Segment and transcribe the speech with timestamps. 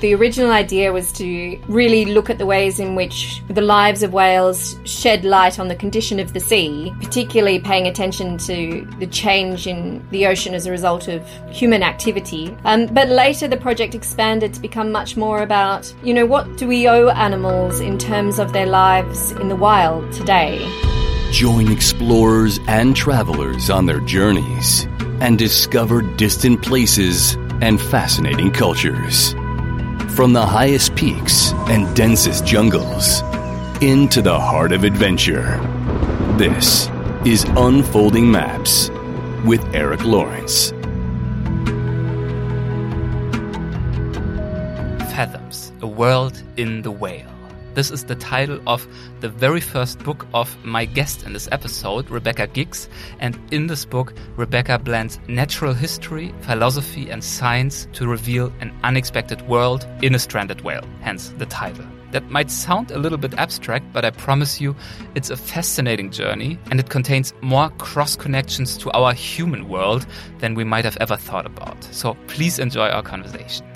[0.00, 4.12] The original idea was to really look at the ways in which the lives of
[4.12, 9.66] whales shed light on the condition of the sea, particularly paying attention to the change
[9.66, 12.54] in the ocean as a result of human activity.
[12.64, 16.66] Um, but later the project expanded to become much more about, you know, what do
[16.66, 20.58] we owe animals in terms of their lives in the wild today?
[21.32, 24.86] Join explorers and travelers on their journeys
[25.22, 29.34] and discover distant places and fascinating cultures.
[30.16, 33.20] From the highest peaks and densest jungles
[33.82, 35.60] into the heart of adventure.
[36.38, 36.88] This
[37.26, 38.88] is Unfolding Maps
[39.44, 40.70] with Eric Lawrence.
[45.12, 47.35] Fathoms, a world in the whale.
[47.76, 48.88] This is the title of
[49.20, 52.88] the very first book of my guest in this episode, Rebecca Giggs.
[53.18, 59.42] And in this book, Rebecca blends natural history, philosophy, and science to reveal an unexpected
[59.42, 61.84] world in a stranded whale, hence the title.
[62.12, 64.74] That might sound a little bit abstract, but I promise you
[65.14, 70.06] it's a fascinating journey and it contains more cross connections to our human world
[70.38, 71.84] than we might have ever thought about.
[71.84, 73.66] So please enjoy our conversation.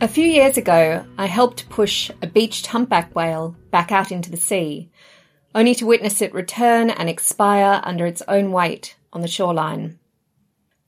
[0.00, 4.36] A few years ago, I helped push a beached humpback whale back out into the
[4.36, 4.92] sea,
[5.56, 9.98] only to witness it return and expire under its own weight on the shoreline.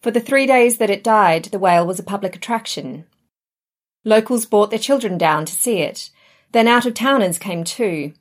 [0.01, 3.05] For the three days that it died, the whale was a public attraction.
[4.05, 6.11] Locals brought their children down to see it,
[6.53, 8.13] then out of towners came too.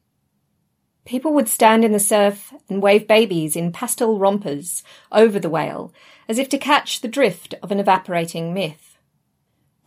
[1.06, 5.94] People would stand in the surf and wave babies in pastel rompers over the whale,
[6.28, 8.89] as if to catch the drift of an evaporating myth.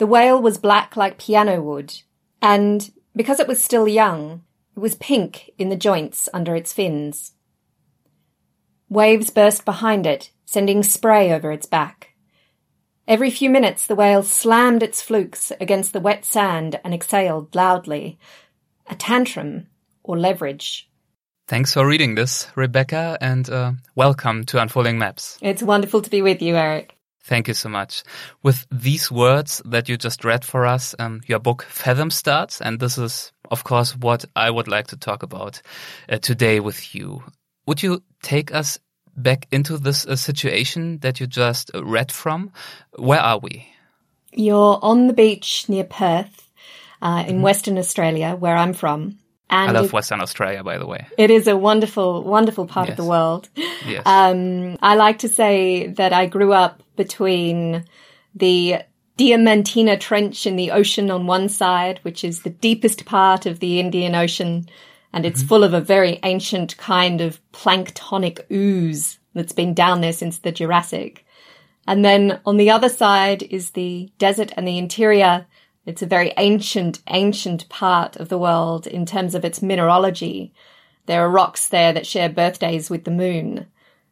[0.03, 1.95] The whale was black like piano wood,
[2.42, 4.42] and because it was still young,
[4.77, 7.34] it was pink in the joints under its fins.
[8.89, 12.17] Waves burst behind it, sending spray over its back.
[13.06, 18.19] Every few minutes, the whale slammed its flukes against the wet sand and exhaled loudly.
[18.89, 19.69] A tantrum
[20.03, 20.91] or leverage.
[21.47, 25.39] Thanks for reading this, Rebecca, and uh, welcome to Unfolding Maps.
[25.41, 26.96] It's wonderful to be with you, Eric.
[27.25, 28.03] Thank you so much.
[28.43, 32.81] With these words that you just read for us, um, your book Fathom starts, and
[32.81, 35.63] this is, of course, what I would like to talk about
[36.09, 37.23] uh, today with you.
[37.67, 38.81] Would you take us
[39.17, 42.51] back into this uh, situation that you just uh, read from?
[42.97, 43.69] Where are we?
[44.33, 46.51] You're on the beach near Perth
[47.01, 47.43] uh, in mm.
[47.43, 49.19] Western Australia, where I'm from.
[49.52, 51.07] And I love Western Australia, by the way.
[51.18, 52.98] It is a wonderful, wonderful part yes.
[52.98, 53.51] of the world.
[53.86, 54.02] Yes.
[54.07, 57.85] Um, I like to say that I grew up between
[58.35, 58.79] the
[59.18, 63.79] Diamantina Trench in the ocean on one side, which is the deepest part of the
[63.79, 64.68] Indian Ocean,
[65.12, 65.48] and it's mm-hmm.
[65.48, 70.51] full of a very ancient kind of planktonic ooze that's been down there since the
[70.51, 71.27] Jurassic.
[71.86, 75.46] And then on the other side is the desert and the interior
[75.85, 80.55] it's a very ancient, ancient part of the world in terms of its mineralogy.
[81.07, 83.67] There are rocks there that share birthdays with the moon.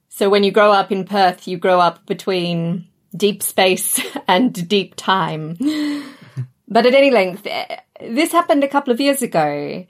[0.09, 4.94] So when you grow up in Perth, you grow up between deep space and deep
[4.97, 5.56] time.
[6.69, 9.86] but at any length, eh, this happened a couple of years ago.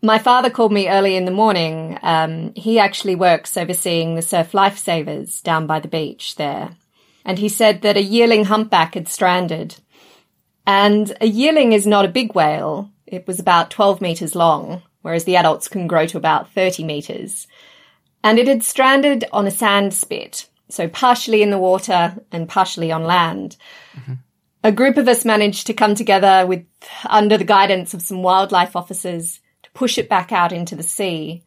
[0.00, 1.98] My father called me early in the morning.
[2.02, 6.76] Um, he actually works overseeing the surf lifesavers down by the beach there.
[7.24, 9.76] And he said that a yearling humpback had stranded
[10.68, 12.90] and a yearling is not a big whale.
[13.06, 17.48] It was about 12 meters long, whereas the adults can grow to about 30 meters.
[18.22, 22.92] And it had stranded on a sand spit, so partially in the water and partially
[22.92, 23.56] on land.
[23.96, 24.12] Mm-hmm.
[24.62, 26.66] A group of us managed to come together with,
[27.08, 31.44] under the guidance of some wildlife officers to push it back out into the sea.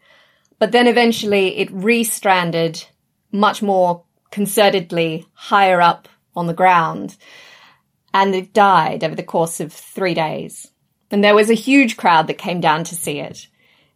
[0.58, 2.84] But then eventually it re-stranded
[3.32, 7.18] much more concertedly higher up on the ground
[8.14, 10.68] and it died over the course of three days.
[11.10, 13.48] And there was a huge crowd that came down to see it.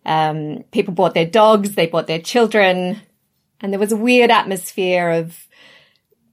[0.06, 3.02] Um, people brought their dogs, they brought their children,
[3.62, 5.48] and there was a weird atmosphere of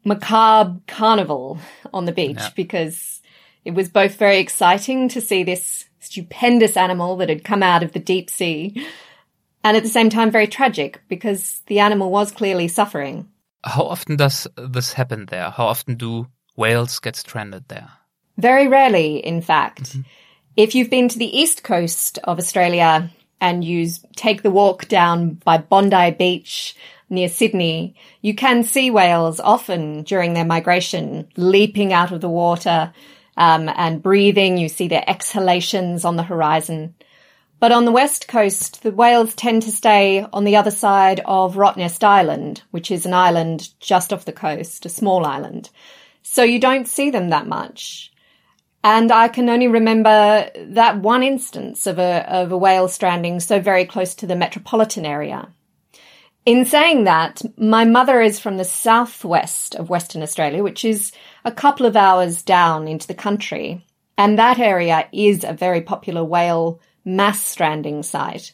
[0.04, 1.58] macabre carnival
[1.94, 2.50] on the beach yeah.
[2.56, 3.20] because
[3.64, 7.92] it was both very exciting to see this stupendous animal that had come out of
[7.92, 8.84] the deep sea
[9.62, 13.28] and at the same time very tragic because the animal was clearly suffering.
[13.64, 15.50] How often does this happen there?
[15.50, 16.26] How often do
[16.56, 17.90] whales get stranded there?
[18.38, 19.82] Very rarely, in fact.
[19.84, 20.00] Mm-hmm.
[20.56, 23.10] If you've been to the east coast of Australia
[23.40, 26.76] and you take the walk down by Bondi Beach
[27.08, 32.92] near Sydney, you can see whales often during their migration leaping out of the water
[33.36, 34.58] um, and breathing.
[34.58, 36.94] You see their exhalations on the horizon.
[37.58, 41.54] But on the west coast, the whales tend to stay on the other side of
[41.54, 45.70] Rottnest Island, which is an island just off the coast, a small island.
[46.22, 48.12] So you don't see them that much.
[48.84, 53.60] And I can only remember that one instance of a, of a whale stranding so
[53.60, 55.48] very close to the metropolitan area.
[56.44, 61.12] In saying that, my mother is from the southwest of Western Australia, which is
[61.44, 63.86] a couple of hours down into the country.
[64.18, 68.52] And that area is a very popular whale mass stranding site.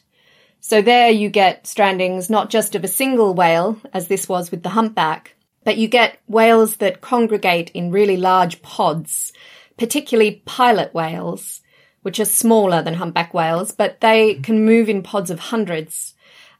[0.59, 4.61] So there you get strandings not just of a single whale, as this was with
[4.61, 9.33] the humpback, but you get whales that congregate in really large pods
[9.79, 11.61] particularly pilot whales,
[12.03, 14.41] which are smaller than humpback whales, but they mm-hmm.
[14.43, 16.13] can move in pods of hundreds.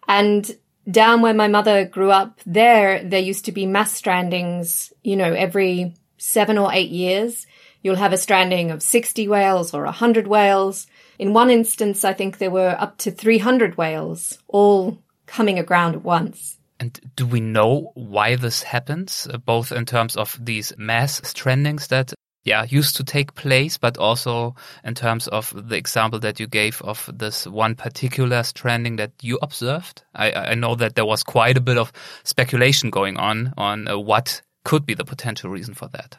[0.07, 0.49] And
[0.89, 5.33] down where my mother grew up, there, there used to be mass strandings, you know,
[5.33, 7.45] every seven or eight years.
[7.83, 10.87] You'll have a stranding of 60 whales or 100 whales.
[11.19, 14.97] In one instance, I think there were up to 300 whales all
[15.27, 16.57] coming aground at once.
[16.79, 21.87] And do we know why this happens, uh, both in terms of these mass strandings
[21.89, 22.13] that
[22.45, 24.55] yeah used to take place but also
[24.85, 29.37] in terms of the example that you gave of this one particular stranding that you
[29.41, 30.03] observed?
[30.15, 31.91] I, I know that there was quite a bit of
[32.23, 36.17] speculation going on on uh, what could be the potential reason for that.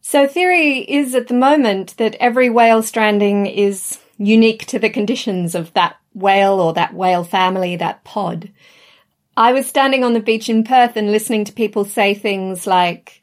[0.00, 5.54] So theory is at the moment that every whale stranding is unique to the conditions
[5.54, 8.50] of that whale or that whale family that pod
[9.36, 13.22] i was standing on the beach in perth and listening to people say things like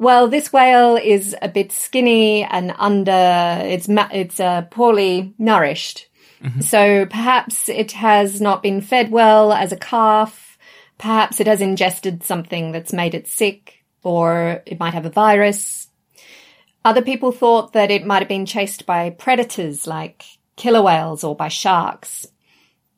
[0.00, 6.08] well, this whale is a bit skinny and under, it's, it's uh, poorly nourished.
[6.42, 6.62] Mm-hmm.
[6.62, 10.56] So perhaps it has not been fed well as a calf.
[10.96, 15.88] Perhaps it has ingested something that's made it sick or it might have a virus.
[16.82, 20.24] Other people thought that it might have been chased by predators like
[20.56, 22.26] killer whales or by sharks.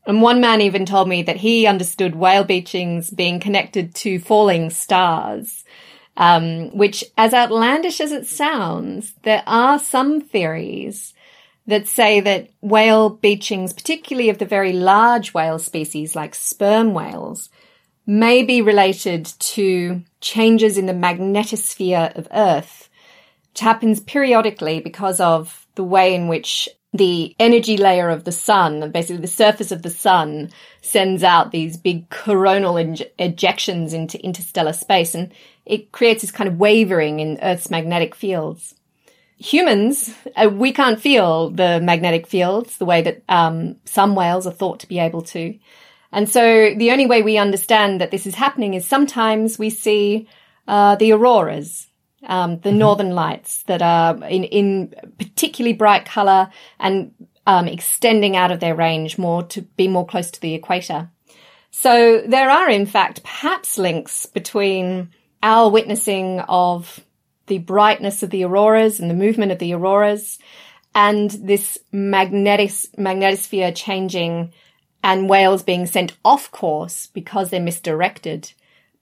[0.04, 4.70] And one man even told me that he understood whale beachings being connected to falling
[4.70, 5.62] stars
[6.16, 11.14] um, which, as outlandish as it sounds, there are some theories
[11.66, 17.48] that say that whale beachings, particularly of the very large whale species like sperm whales,
[18.04, 22.90] may be related to changes in the magnetosphere of Earth,
[23.52, 28.90] which happens periodically because of the way in which the energy layer of the sun,
[28.90, 30.50] basically the surface of the sun,
[30.82, 35.14] sends out these big coronal ejections into interstellar space.
[35.14, 35.32] And
[35.64, 38.74] it creates this kind of wavering in Earth's magnetic fields.
[39.38, 44.52] Humans, uh, we can't feel the magnetic fields the way that um, some whales are
[44.52, 45.58] thought to be able to.
[46.12, 50.28] And so the only way we understand that this is happening is sometimes we see
[50.68, 51.88] uh, the auroras,
[52.26, 52.78] um, the mm-hmm.
[52.78, 57.12] northern lights that are in, in particularly bright color and
[57.46, 61.10] um, extending out of their range more to be more close to the equator.
[61.70, 65.10] So there are, in fact, perhaps links between
[65.42, 67.00] our witnessing of
[67.46, 70.38] the brightness of the auroras and the movement of the auroras
[70.94, 74.52] and this magnetic magnetosphere changing
[75.02, 78.52] and whales being sent off course because they're misdirected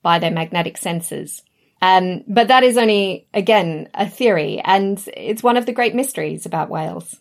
[0.01, 1.41] by their magnetic sensors.
[1.81, 6.45] Um, but that is only, again, a theory, and it's one of the great mysteries
[6.45, 7.20] about whales.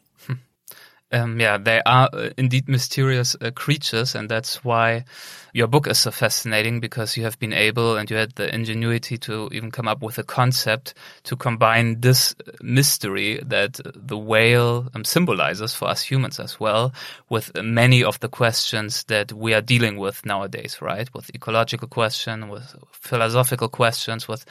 [1.13, 5.05] Um, yeah, they are uh, indeed mysterious uh, creatures, and that's why
[5.53, 9.19] your book is so fascinating because you have been able and you had the ingenuity
[9.19, 15.05] to even come up with a concept to combine this mystery that the whale um,
[15.05, 16.93] symbolizes for us humans as well
[17.29, 21.13] with many of the questions that we are dealing with nowadays, right?
[21.15, 24.45] With ecological questions, with philosophical questions, with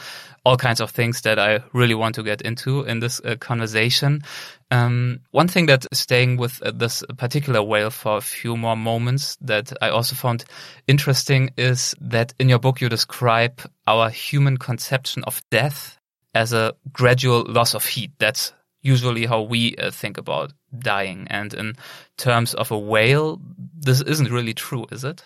[0.45, 4.23] all kinds of things that I really want to get into in this uh, conversation.
[4.71, 9.35] Um, one thing that staying with uh, this particular whale for a few more moments
[9.41, 10.45] that I also found
[10.88, 15.97] interesting is that in your book you describe our human conception of death
[16.35, 18.11] as a gradual loss of heat.
[18.19, 21.27] That's usually how we uh, think about dying.
[21.29, 21.75] And in
[22.17, 23.41] terms of a whale,
[23.79, 25.23] this isn't really true, is it?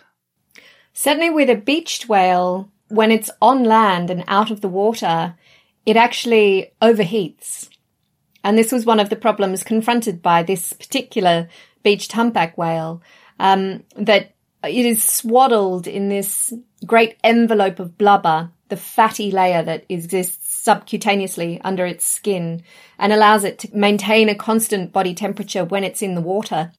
[0.94, 5.36] Certainly with a beached whale, when it's on land and out of the water,
[5.86, 7.70] it actually overheats.
[8.44, 11.48] And this was one of the problems confronted by this particular
[11.84, 13.02] beached humpback whale,
[13.40, 14.34] um, that
[14.64, 16.54] it is swaddled in this
[16.86, 22.64] great envelope of blubber, the fatty layer that exists subcutaneously under its skin
[22.98, 26.72] and allows it to maintain a constant body temperature when it's in the water.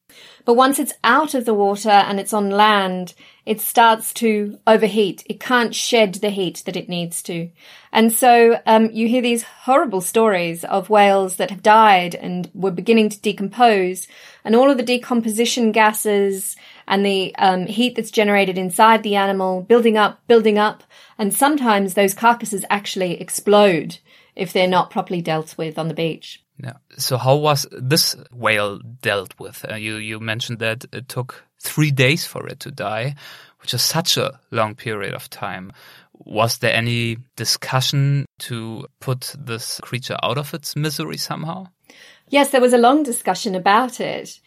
[0.44, 3.14] But once it's out of the water and it's on land,
[3.46, 5.22] it starts to overheat.
[5.26, 7.50] It can't shed the heat that it needs to.
[7.92, 12.70] And so um, you hear these horrible stories of whales that have died and were
[12.70, 14.06] beginning to decompose,
[14.44, 16.56] and all of the decomposition gases
[16.86, 20.82] and the um, heat that's generated inside the animal building up, building up,
[21.16, 23.98] and sometimes those carcasses actually explode
[24.36, 26.43] if they're not properly dealt with on the beach.
[26.62, 26.74] Yeah.
[26.96, 29.64] So how was this whale dealt with?
[29.68, 33.16] Uh, you you mentioned that it took three days for it to die,
[33.60, 35.72] which is such a long period of time.
[36.12, 41.66] Was there any discussion to put this creature out of its misery somehow?
[42.28, 44.40] Yes, there was a long discussion about it.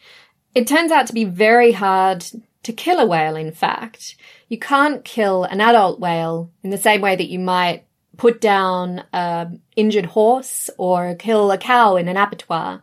[0.54, 2.24] It turns out to be very hard
[2.62, 4.16] to kill a whale, in fact.
[4.48, 7.84] You can't kill an adult whale in the same way that you might
[8.18, 12.82] put down an injured horse or kill a cow in an abattoir.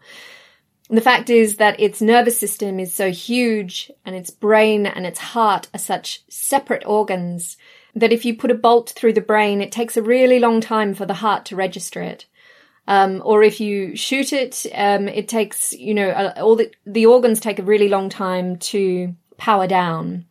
[0.90, 5.20] The fact is that its nervous system is so huge and its brain and its
[5.20, 7.58] heart are such separate organs
[7.96, 10.94] that if you put a bolt through the brain, it takes a really long time
[10.94, 12.26] for the heart to register it.
[12.88, 17.40] Um, or if you shoot it, um, it takes, you know, all the, the organs
[17.40, 20.26] take a really long time to power down.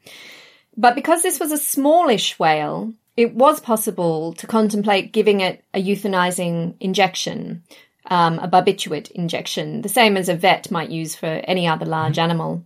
[0.77, 5.83] But because this was a smallish whale, it was possible to contemplate giving it a
[5.83, 7.63] euthanizing injection,
[8.07, 12.15] um, a barbiturate injection, the same as a vet might use for any other large
[12.15, 12.25] mm-hmm.
[12.25, 12.65] animal.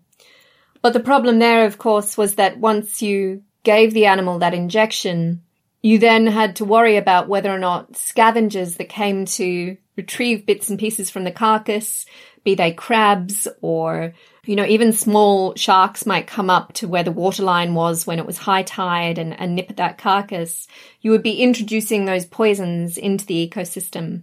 [0.80, 5.42] But the problem there, of course, was that once you gave the animal that injection,
[5.82, 10.70] you then had to worry about whether or not scavengers that came to retrieve bits
[10.70, 12.06] and pieces from the carcass,
[12.44, 14.14] be they crabs or,
[14.48, 18.24] you know, even small sharks might come up to where the waterline was when it
[18.24, 20.66] was high tide and, and nip at that carcass.
[21.02, 24.22] You would be introducing those poisons into the ecosystem.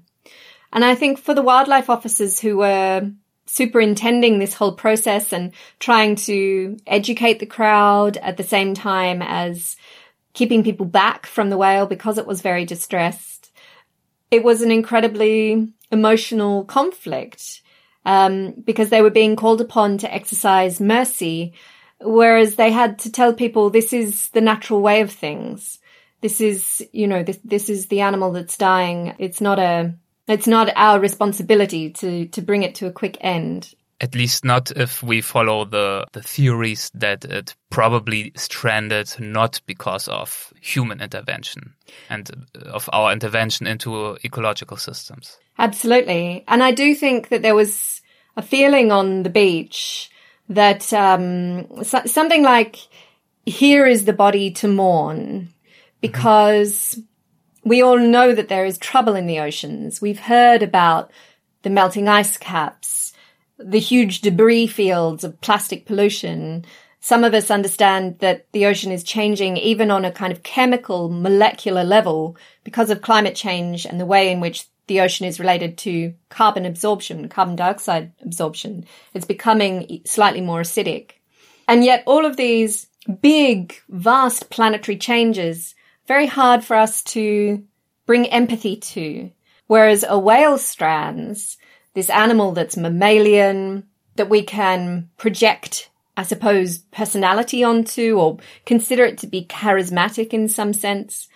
[0.73, 3.11] And I think for the wildlife officers who were
[3.45, 9.75] superintending this whole process and trying to educate the crowd at the same time as
[10.33, 13.51] keeping people back from the whale because it was very distressed.
[14.31, 17.61] It was an incredibly emotional conflict
[18.05, 21.53] um, because they were being called upon to exercise mercy,
[21.99, 25.79] whereas they had to tell people this is the natural way of things.
[26.21, 29.15] This is, you know, this this is the animal that's dying.
[29.19, 29.93] It's not a
[30.27, 33.73] it's not our responsibility to, to bring it to a quick end.
[34.01, 40.07] At least not if we follow the, the theories that it probably stranded not because
[40.09, 41.73] of human intervention
[42.09, 42.29] and
[42.65, 45.37] of our intervention into ecological systems.
[45.57, 46.43] Absolutely.
[46.47, 48.01] And I do think that there was
[48.35, 50.09] a feeling on the beach
[50.49, 52.77] that um, so, something like,
[53.45, 55.53] here is the body to mourn
[56.01, 56.99] because
[57.63, 60.01] we all know that there is trouble in the oceans.
[60.01, 61.11] We've heard about
[61.63, 63.04] the melting ice caps,
[63.57, 66.65] the huge debris fields of plastic pollution.
[66.99, 71.09] Some of us understand that the ocean is changing even on a kind of chemical
[71.09, 75.77] molecular level because of climate change and the way in which the ocean is related
[75.79, 78.85] to carbon absorption, carbon dioxide absorption.
[79.13, 81.11] It's becoming slightly more acidic.
[81.67, 82.87] And yet all of these
[83.21, 85.75] big, vast planetary changes
[86.07, 87.63] very hard for us to
[88.05, 89.31] bring empathy to.
[89.67, 91.57] Whereas a whale strands,
[91.95, 99.17] this animal that's mammalian, that we can project, I suppose, personality onto or consider it
[99.19, 101.27] to be charismatic in some sense.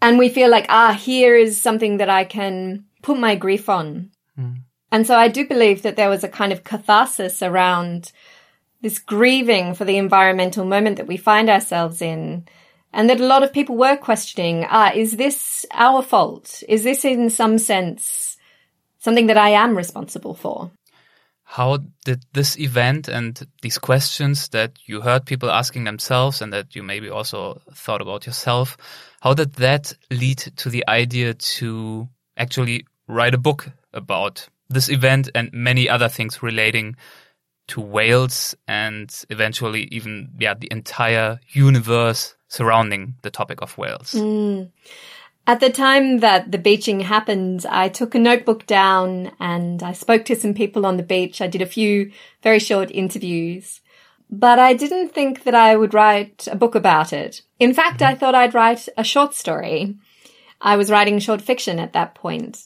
[0.00, 4.10] And we feel like, ah, here is something that I can put my grief on.
[4.38, 4.58] Mm.
[4.92, 8.12] And so I do believe that there was a kind of catharsis around
[8.82, 12.46] this grieving for the environmental moment that we find ourselves in
[12.92, 16.62] and that a lot of people were questioning, ah, is this our fault?
[16.68, 18.25] Is this in some sense
[19.06, 20.70] something that I am responsible for?
[21.44, 26.74] How did this event and these questions that you heard people asking themselves and that
[26.74, 28.76] you maybe also thought about yourself,
[29.20, 35.30] how did that lead to the idea to actually write a book about this event
[35.36, 36.96] and many other things relating
[37.68, 44.12] to whales and eventually even yeah the entire universe surrounding the topic of whales.
[44.12, 44.70] Mm.
[45.48, 50.24] At the time that the beaching happened, I took a notebook down and I spoke
[50.24, 51.40] to some people on the beach.
[51.40, 52.10] I did a few
[52.42, 53.80] very short interviews,
[54.28, 57.42] but I didn't think that I would write a book about it.
[57.60, 58.02] In fact.
[58.02, 59.96] I thought I'd write a short story.
[60.60, 62.64] I was writing short fiction at that point.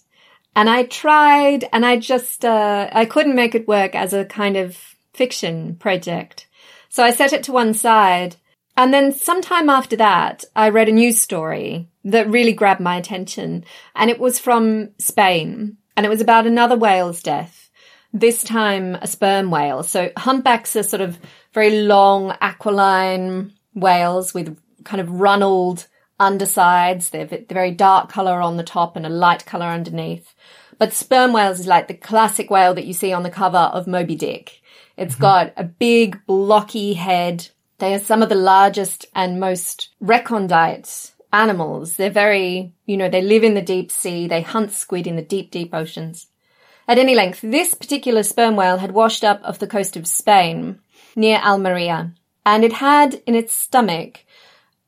[0.57, 4.57] And I tried and I just, uh, I couldn't make it work as a kind
[4.57, 6.47] of fiction project.
[6.89, 8.37] So I set it to one side
[8.81, 13.67] and then sometime after that, I read a news story that really grabbed my attention.
[13.95, 15.77] And it was from Spain.
[15.99, 17.71] And it was about another whale's death.
[18.15, 19.83] This time a sperm whale.
[19.83, 21.19] So humpbacks are sort of
[21.53, 25.87] very long aquiline whales with kind of runneled
[26.19, 27.11] undersides.
[27.11, 30.35] They're, they're very dark color on the top and a light color underneath.
[30.79, 33.87] But sperm whales is like the classic whale that you see on the cover of
[33.87, 34.63] Moby Dick.
[34.97, 35.23] It's mm-hmm.
[35.23, 41.97] got a big blocky head they are some of the largest and most recondite animals.
[41.97, 44.29] They're very, you know, they live in the deep sea.
[44.29, 46.29] They hunt squid in the deep, deep oceans.
[46.87, 50.81] At any length, this particular sperm whale had washed up off the coast of Spain
[51.15, 54.25] near Almeria, and it had in its stomach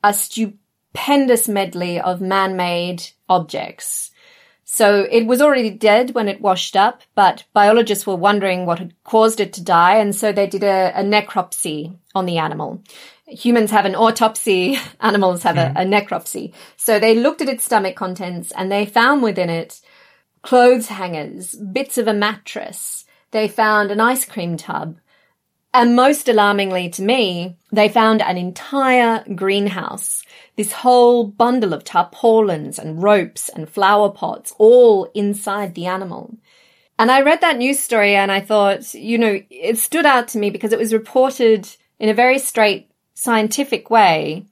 [0.03, 4.11] a stupendous medley of man-made objects.
[4.75, 8.95] So it was already dead when it washed up, but biologists were wondering what had
[9.05, 12.83] caused it to die, and so they did a, a necropsy on the animal.
[13.27, 15.77] Humans have an autopsy, animals have a, hmm.
[15.77, 16.55] a necropsy.
[16.79, 19.83] So they looked at its stomach contents and they found within it
[20.41, 23.05] clothes hangers, bits of a mattress.
[23.31, 24.97] They found an ice cream tub.
[25.75, 30.23] And most alarmingly to me, they found an entire greenhouse.
[30.57, 36.37] This whole bundle of tarpaulins and ropes and flower pots all inside the animal.
[36.99, 40.39] And I read that news story and I thought, you know, it stood out to
[40.39, 41.67] me because it was reported
[41.99, 44.45] in a very straight scientific way.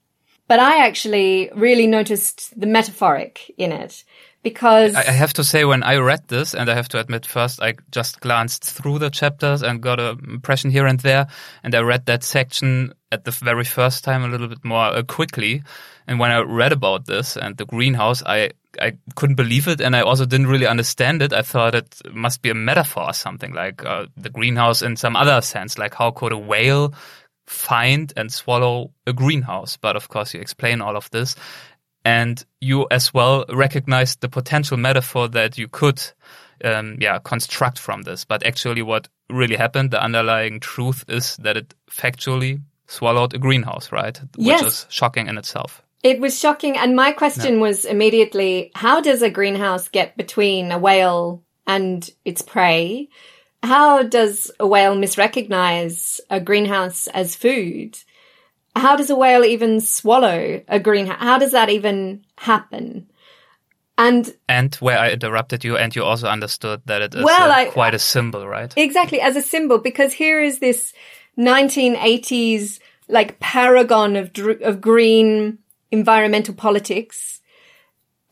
[0.48, 4.04] But I actually really noticed the metaphoric in it
[4.42, 7.60] because I have to say when I read this, and I have to admit first
[7.60, 11.26] I just glanced through the chapters and got an impression here and there,
[11.62, 15.02] and I read that section at the very first time a little bit more uh,
[15.02, 15.62] quickly.
[16.06, 19.94] And when I read about this and the greenhouse, I I couldn't believe it, and
[19.94, 21.32] I also didn't really understand it.
[21.32, 25.16] I thought it must be a metaphor or something like uh, the greenhouse in some
[25.16, 26.94] other sense, like how could a whale
[27.46, 29.76] find and swallow a greenhouse?
[29.76, 31.34] But of course, you explain all of this
[32.04, 36.02] and you as well recognized the potential metaphor that you could
[36.64, 38.24] um, yeah construct from this.
[38.24, 43.92] But actually what really happened the underlying truth is that it factually swallowed a greenhouse
[43.92, 44.20] right?
[44.36, 44.62] Yes.
[44.62, 45.82] which is shocking in itself.
[46.02, 46.78] It was shocking.
[46.78, 47.60] And my question yeah.
[47.60, 53.08] was immediately how does a greenhouse get between a whale and its prey?
[53.62, 57.98] How does a whale misrecognize a greenhouse as food
[58.76, 61.20] how does a whale even swallow a greenhouse?
[61.20, 63.08] How does that even happen?
[63.98, 67.54] And and where I interrupted you, and you also understood that it is well, a,
[67.54, 68.72] I, quite a symbol, right?
[68.76, 70.94] Exactly, as a symbol, because here is this
[71.38, 74.30] 1980s like paragon of
[74.62, 75.58] of green
[75.90, 77.42] environmental politics,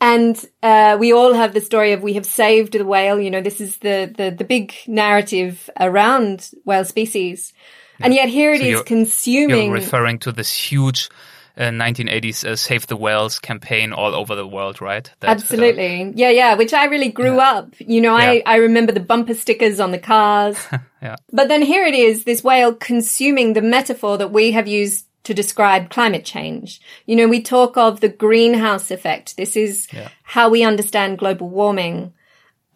[0.01, 3.19] and uh, we all have the story of we have saved the whale.
[3.19, 7.53] You know, this is the the the big narrative around whale species.
[7.99, 9.65] And yet here it so is consuming.
[9.65, 11.09] You're referring to this huge
[11.57, 15.11] uh, 1980s uh, Save the Whales campaign all over the world, right?
[15.19, 16.03] That, Absolutely.
[16.03, 17.51] Uh, yeah, yeah, which I really grew yeah.
[17.51, 17.73] up.
[17.79, 18.41] You know, I.
[18.45, 20.57] I remember the bumper stickers on the cars.
[21.01, 21.17] yeah.
[21.31, 25.33] But then here it is, this whale consuming the metaphor that we have used to
[25.33, 26.81] describe climate change.
[27.05, 29.37] You know, we talk of the greenhouse effect.
[29.37, 30.09] This is yeah.
[30.23, 32.13] how we understand global warming.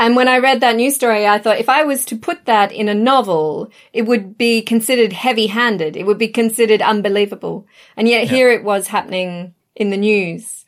[0.04, 2.74] And when I read that news story, I thought if I was to put that
[2.74, 5.96] in a novel, it would be considered heavy handed.
[5.96, 7.68] It would be considered unbelievable.
[7.96, 8.30] And yet yeah.
[8.30, 10.66] here it was happening in the news.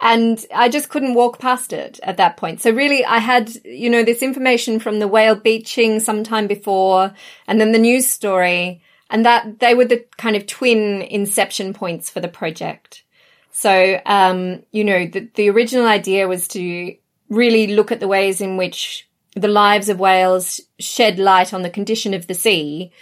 [0.00, 2.62] And I just couldn't walk past it at that point.
[2.62, 7.12] So really I had, you know, this information from the whale beaching sometime before
[7.46, 12.08] and then the news story and that they were the kind of twin inception points
[12.08, 13.04] for the project.
[13.52, 16.96] So, um, you know, the, the original idea was to
[17.30, 21.70] really look at the ways in which the lives of whales shed light on the
[21.70, 22.92] condition of the sea,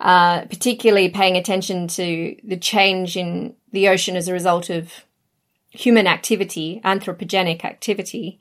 [0.00, 5.04] uh, particularly paying attention to the change in the ocean as a result of
[5.70, 8.38] human activity, anthropogenic activity.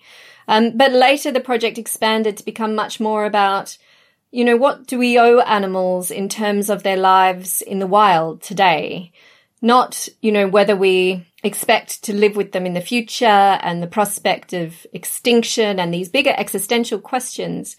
[0.47, 3.77] Um, but later the project expanded to become much more about,
[4.31, 8.43] you know, what do we owe animals in terms of their lives in the wild
[8.43, 9.11] today?
[9.61, 13.87] Not, you know, whether we expect to live with them in the future and the
[13.87, 17.75] prospect of extinction and these bigger existential questions,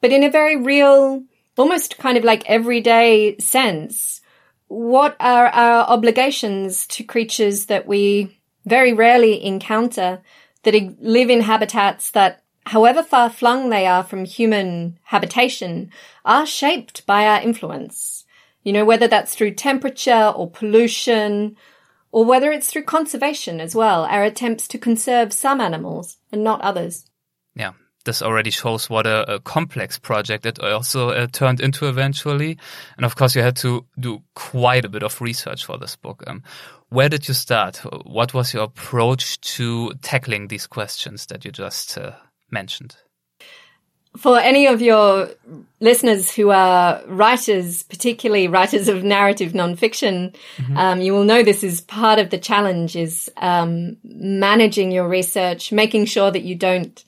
[0.00, 1.22] but in a very real,
[1.56, 4.20] almost kind of like everyday sense.
[4.66, 10.20] What are our obligations to creatures that we very rarely encounter
[10.64, 15.92] that live in habitats that however far flung they are from human habitation
[16.24, 18.24] are shaped by our influence?
[18.64, 21.56] You know, whether that's through temperature or pollution
[22.14, 26.60] or whether it's through conservation as well, our attempts to conserve some animals and not
[26.60, 27.10] others.
[27.56, 27.72] Yeah,
[28.04, 32.56] this already shows what a, a complex project it also uh, turned into eventually.
[32.96, 36.22] And of course, you had to do quite a bit of research for this book.
[36.28, 36.44] Um,
[36.88, 37.78] where did you start?
[38.04, 42.12] What was your approach to tackling these questions that you just uh,
[42.48, 42.94] mentioned?
[44.16, 45.30] For any of your
[45.80, 50.76] listeners who are writers, particularly writers of narrative nonfiction, mm-hmm.
[50.76, 55.72] um, you will know this is part of the challenge is um, managing your research,
[55.72, 57.04] making sure that you don't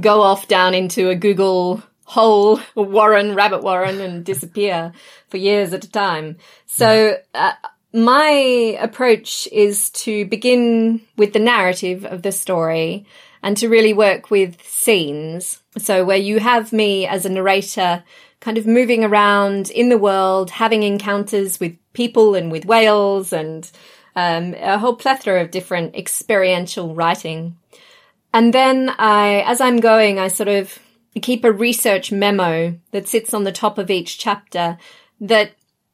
[0.00, 4.92] go off down into a Google hole, warren, rabbit warren, and disappear
[5.28, 6.36] for years at a time.
[6.66, 7.16] So.
[7.34, 7.52] Uh,
[7.92, 13.04] my approach is to begin with the narrative of the story
[13.42, 15.59] and to really work with scenes.
[15.78, 18.02] So where you have me as a narrator
[18.40, 23.70] kind of moving around in the world, having encounters with people and with whales and
[24.16, 27.56] um, a whole plethora of different experiential writing.
[28.32, 30.78] And then I, as I'm going, I sort of
[31.22, 34.78] keep a research memo that sits on the top of each chapter
[35.20, 35.52] that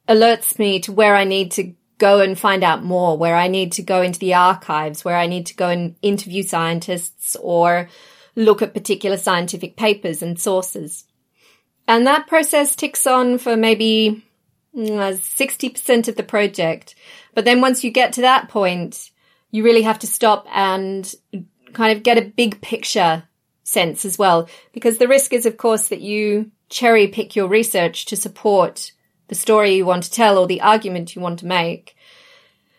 [0.08, 3.72] alerts me to where I need to go and find out more, where I need
[3.72, 7.88] to go into the archives, where I need to go and interview scientists or
[8.36, 11.04] look at particular scientific papers and sources.
[11.88, 14.24] And that process ticks on for maybe
[14.74, 16.94] 60% mm, of the project.
[17.34, 19.10] But then once you get to that point,
[19.50, 21.12] you really have to stop and
[21.72, 23.24] kind of get a big picture
[23.62, 24.48] sense as well.
[24.72, 28.92] Because the risk is, of course, that you cherry pick your research to support
[29.28, 31.96] the story you want to tell or the argument you want to make.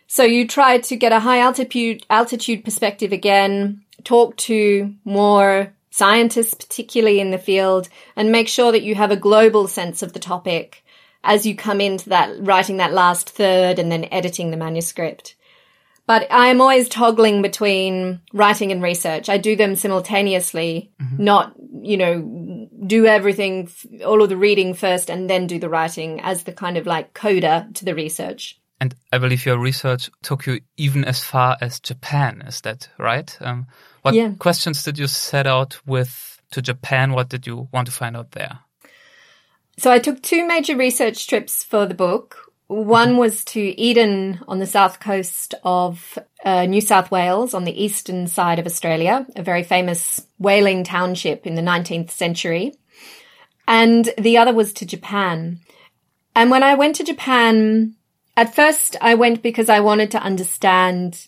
[0.08, 6.54] So you try to get a high altitude, altitude perspective again, talk to more scientists,
[6.54, 10.20] particularly in the field, and make sure that you have a global sense of the
[10.20, 10.84] topic
[11.24, 15.36] as you come into that, writing that last third and then editing the manuscript.
[16.06, 19.28] But I am always toggling between writing and research.
[19.28, 21.22] I do them simultaneously, mm-hmm.
[21.22, 23.70] not, you know, do everything,
[24.06, 27.14] all of the reading first and then do the writing as the kind of like
[27.14, 28.58] coda to the research.
[29.12, 32.44] I believe your research took you even as far as Japan.
[32.46, 33.36] Is that right?
[33.42, 33.68] Um,
[34.02, 34.34] what yeah.
[34.38, 37.14] questions did you set out with to Japan?
[37.14, 38.60] What did you want to find out there?
[39.78, 42.52] So I took two major research trips for the book.
[42.68, 47.84] One was to Eden on the south coast of uh, New South Wales on the
[47.84, 52.74] eastern side of Australia, a very famous whaling township in the 19th century.
[53.68, 55.60] And the other was to Japan.
[56.36, 57.96] And when I went to Japan,
[58.38, 61.28] at first I went because I wanted to understand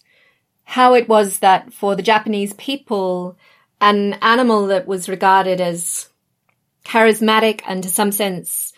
[0.63, 3.35] how it was that for the Japanese people,
[3.81, 6.07] an animal that was regarded as
[6.85, 8.71] charismatic and to some sense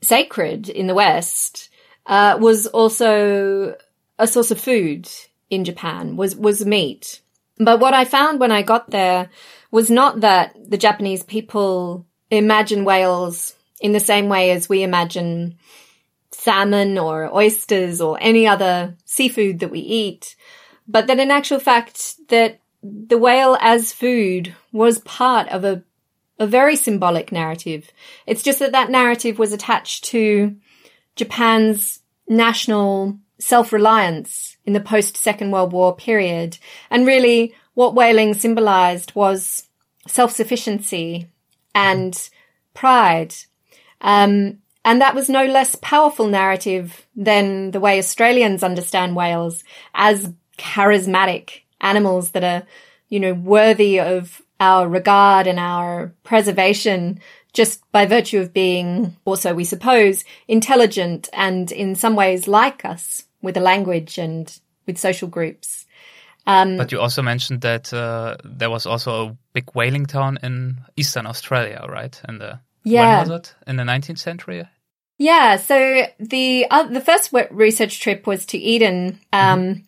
[0.00, 1.68] sacred in the West,
[2.06, 3.76] uh, was also
[4.18, 5.08] a source of food
[5.50, 7.20] in Japan, was, was meat.
[7.58, 9.28] But what I found when I got there
[9.70, 15.58] was not that the Japanese people imagine whales in the same way as we imagine
[16.44, 20.36] salmon or oysters or any other seafood that we eat,
[20.86, 25.82] but that in actual fact that the whale as food was part of a
[26.38, 27.92] a very symbolic narrative.
[28.26, 30.56] It's just that that narrative was attached to
[31.14, 36.58] Japan's national self-reliance in the post-Second World War period.
[36.90, 39.68] And really what whaling symbolized was
[40.08, 41.28] self-sufficiency
[41.72, 42.30] and
[42.74, 43.34] pride.
[44.00, 50.32] Um, and that was no less powerful narrative than the way Australians understand whales as
[50.58, 52.66] charismatic animals that are,
[53.08, 57.20] you know, worthy of our regard and our preservation
[57.52, 63.24] just by virtue of being also, we suppose, intelligent and in some ways like us
[63.42, 65.86] with a language and with social groups.
[66.46, 70.80] Um, but you also mentioned that uh, there was also a big whaling town in
[70.96, 72.20] eastern Australia, right?
[72.28, 73.18] In the yeah.
[73.18, 73.54] when was it?
[73.66, 74.68] In the 19th century?
[75.18, 75.56] Yeah.
[75.56, 79.82] So the uh, the first research trip was to Eden, um, mm-hmm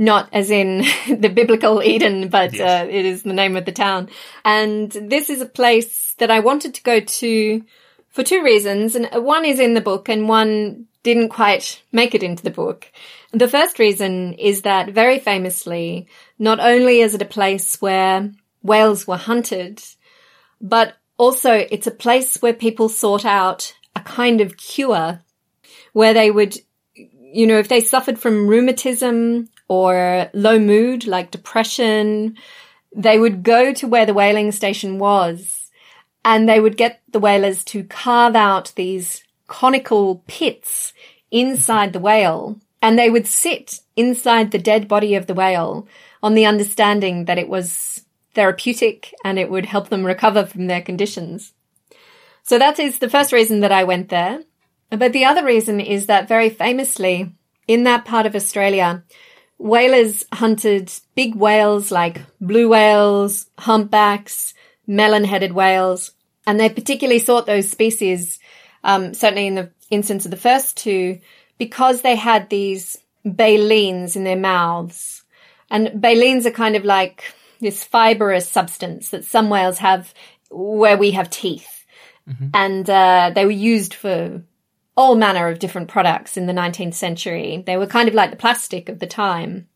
[0.00, 2.84] not as in the biblical Eden, but yes.
[2.84, 4.08] uh, it is the name of the town.
[4.44, 7.64] And this is a place that I wanted to go to
[8.08, 8.96] for two reasons.
[8.96, 12.90] And one is in the book and one didn't quite make it into the book.
[13.32, 19.06] The first reason is that very famously, not only is it a place where whales
[19.06, 19.82] were hunted,
[20.62, 25.20] but also it's a place where people sought out a kind of cure
[25.92, 26.56] where they would
[27.32, 32.36] you know, if they suffered from rheumatism or low mood, like depression,
[32.94, 35.70] they would go to where the whaling station was
[36.24, 40.92] and they would get the whalers to carve out these conical pits
[41.30, 45.86] inside the whale and they would sit inside the dead body of the whale
[46.22, 48.04] on the understanding that it was
[48.34, 51.52] therapeutic and it would help them recover from their conditions.
[52.42, 54.42] So that is the first reason that I went there.
[54.90, 57.32] But the other reason is that very famously
[57.68, 59.04] in that part of Australia,
[59.58, 64.54] whalers hunted big whales like blue whales, humpbacks,
[64.86, 66.12] melon-headed whales,
[66.46, 68.40] and they particularly sought those species,
[68.82, 71.20] um, certainly in the instance of the first two,
[71.58, 75.22] because they had these baleens in their mouths.
[75.70, 80.12] And baleens are kind of like this fibrous substance that some whales have
[80.50, 81.84] where we have teeth.
[82.28, 82.48] Mm-hmm.
[82.54, 84.42] And uh, they were used for
[84.96, 87.62] all manner of different products in the 19th century.
[87.64, 89.68] They were kind of like the plastic of the time.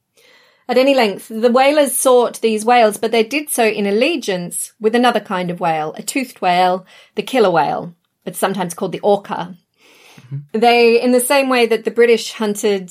[0.69, 1.29] at any length.
[1.29, 5.61] The whalers sought these whales, but they did so in allegiance with another kind of
[5.61, 7.95] whale, a toothed whale, the killer whale.
[8.25, 9.57] It's sometimes called the orca.
[10.17, 10.59] Mm-hmm.
[10.59, 12.91] They, in the same way that the British hunted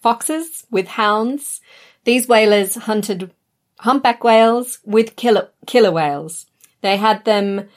[0.00, 1.60] foxes with hounds,
[2.04, 3.32] these whalers hunted
[3.82, 6.46] humpback whales with killer, killer whales.
[6.82, 7.68] They had them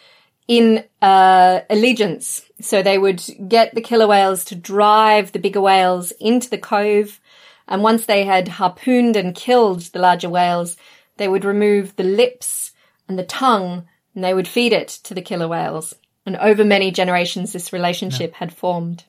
[0.47, 2.43] in uh, allegiance.
[2.61, 7.19] So they would get the killer whales to drive the bigger whales into the cove.
[7.67, 10.77] And once they had harpooned and killed the larger whales,
[11.17, 12.71] they would remove the lips
[13.07, 15.95] and the tongue and they would feed it to the killer whales.
[16.23, 18.37] And over many generations, this relationship yeah.
[18.37, 19.03] had formed.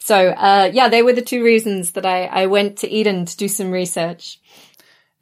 [0.00, 3.36] So, uh, yeah, they were the two reasons that I, I went to Eden to
[3.36, 4.40] do some research.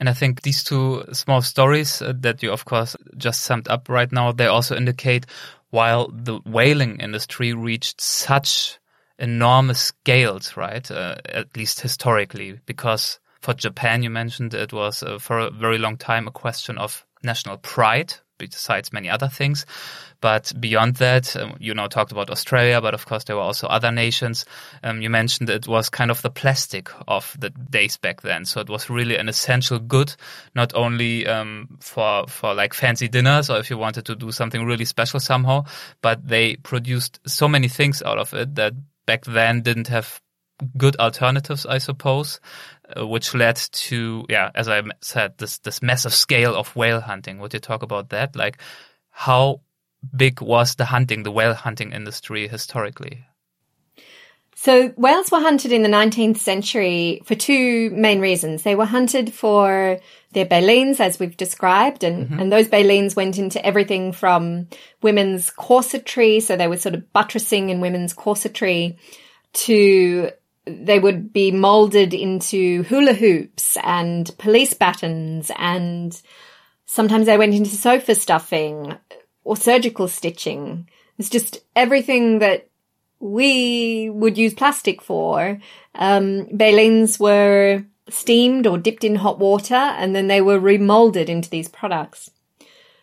[0.01, 3.89] And I think these two small stories uh, that you, of course, just summed up
[3.91, 5.27] right now, they also indicate
[5.69, 8.79] while the whaling industry reached such
[9.19, 10.91] enormous scales, right?
[10.91, 15.77] Uh, at least historically, because for Japan, you mentioned it was uh, for a very
[15.77, 18.15] long time a question of national pride
[18.47, 19.67] besides many other things.
[20.21, 23.67] But beyond that, um, you know, talked about Australia, but of course there were also
[23.67, 24.45] other nations.
[24.83, 28.45] Um, you mentioned it was kind of the plastic of the days back then.
[28.45, 30.15] So it was really an essential good,
[30.55, 34.65] not only um, for for like fancy dinners or if you wanted to do something
[34.65, 35.65] really special somehow,
[36.03, 38.75] but they produced so many things out of it that
[39.07, 40.21] back then didn't have
[40.77, 42.41] good alternatives, I suppose,
[42.97, 47.39] uh, which led to, yeah, as I said, this, this massive scale of whale hunting.
[47.39, 48.37] Would you talk about that?
[48.37, 48.59] Like
[49.11, 49.61] how
[50.17, 53.25] big was the hunting, the whale hunting industry historically?
[54.63, 58.63] So whales were hunted in the 19th century for two main reasons.
[58.63, 59.99] They were hunted for
[60.33, 62.39] their baleens, as we've described, and, mm-hmm.
[62.39, 64.69] and those baleens went into everything from
[65.01, 68.99] women's corsetry, so they were sort of buttressing in women's corsetry,
[69.55, 70.31] to
[70.67, 76.21] they would be molded into hula hoops and police batons and
[76.87, 78.95] sometimes they went into sofa stuffing
[79.45, 80.89] or surgical stitching.
[81.19, 82.69] It's just everything that
[83.19, 85.59] we would use plastic for.
[85.95, 86.49] Um,
[87.19, 92.31] were steamed or dipped in hot water and then they were remolded into these products.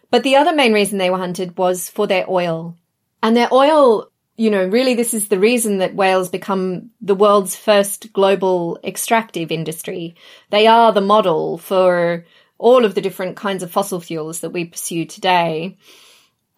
[0.10, 2.76] But the other main reason they were hunted was for their oil.
[3.22, 7.56] And their oil you know, really this is the reason that whales become the world's
[7.56, 10.16] first global extractive industry.
[10.52, 12.24] They are the model for
[12.60, 15.78] all of the different kinds of fossil fuels that we pursue today.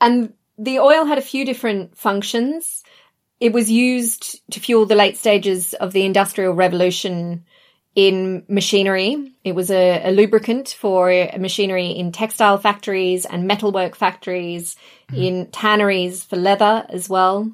[0.02, 2.84] And the oil had a few different functions.
[3.40, 7.46] It was used to fuel the late stages of the industrial revolution
[8.00, 9.34] in machinery.
[9.44, 14.78] It was a, a lubricant for machinery in textile factories and metalwork factories,
[15.12, 15.22] mm-hmm.
[15.22, 17.52] in tanneries for leather as well.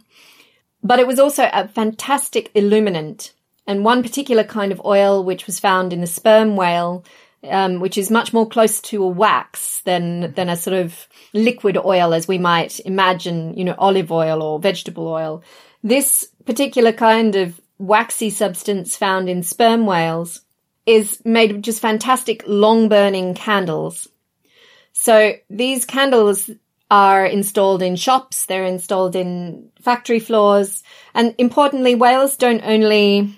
[0.83, 3.33] But it was also a fantastic illuminant.
[3.65, 7.03] And one particular kind of oil, which was found in the sperm whale,
[7.49, 11.75] um, which is much more close to a wax than than a sort of liquid
[11.75, 15.43] oil as we might imagine, you know, olive oil or vegetable oil.
[15.83, 20.41] This particular kind of waxy substance found in sperm whales
[20.85, 24.07] is made of just fantastic long burning candles.
[24.93, 26.49] So these candles
[26.91, 30.83] are installed in shops, they're installed in factory floors,
[31.13, 33.35] and importantly, whales don't only,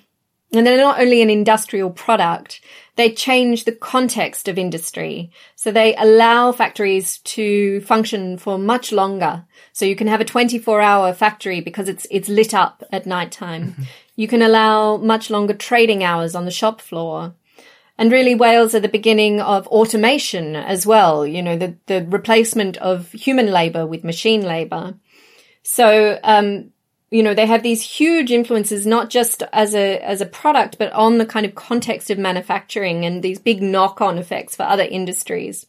[0.53, 2.61] and they're not only an industrial product,
[2.97, 5.31] they change the context of industry.
[5.55, 9.45] So they allow factories to function for much longer.
[9.71, 13.71] So you can have a 24 hour factory because it's, it's lit up at nighttime.
[13.71, 13.83] Mm-hmm.
[14.17, 17.35] You can allow much longer trading hours on the shop floor.
[17.99, 22.77] And really whales are the beginning of automation as well, you know, the, the replacement
[22.77, 24.95] of human labor with machine labor.
[25.63, 26.71] So, um,
[27.11, 30.91] you know, they have these huge influences, not just as a, as a product, but
[30.93, 34.83] on the kind of context of manufacturing and these big knock on effects for other
[34.83, 35.67] industries.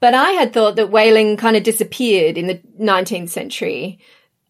[0.00, 4.00] But I had thought that whaling kind of disappeared in the 19th century.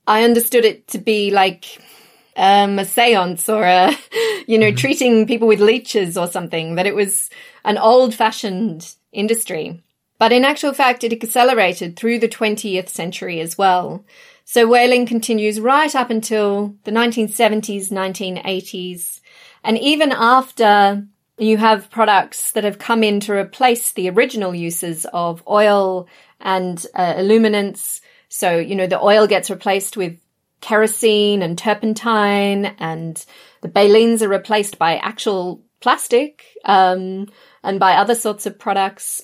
[0.06, 1.80] I understood it to be like
[2.36, 3.90] um, a seance or a,
[4.46, 4.76] you know, mm-hmm.
[4.76, 7.30] treating people with leeches or something, that it was
[7.64, 9.82] an old fashioned industry.
[10.18, 14.04] But in actual fact, it accelerated through the 20th century as well.
[14.44, 19.20] So whaling continues right up until the 1970s, 1980s.
[19.64, 21.06] And even after
[21.38, 26.08] you have products that have come in to replace the original uses of oil
[26.40, 28.00] and uh, illuminants.
[28.28, 30.18] So, you know, the oil gets replaced with
[30.64, 33.22] kerosene and turpentine and
[33.60, 37.28] the baleens are replaced by actual plastic, um,
[37.62, 39.22] and by other sorts of products.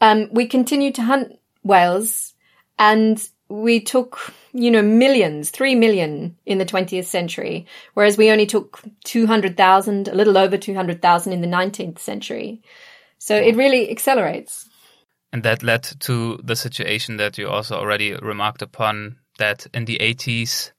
[0.00, 2.32] Um, we continue to hunt whales
[2.78, 8.46] and we took, you know, millions, three million in the 20th century, whereas we only
[8.46, 12.62] took 200,000, a little over 200,000 in the 19th century.
[13.18, 14.68] So it really accelerates.
[15.32, 19.98] And that led to the situation that you also already remarked upon that in the
[19.98, 20.72] 80s,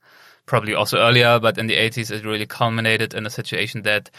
[0.45, 4.09] probably also earlier, but in the 80s, it really culminated in a situation that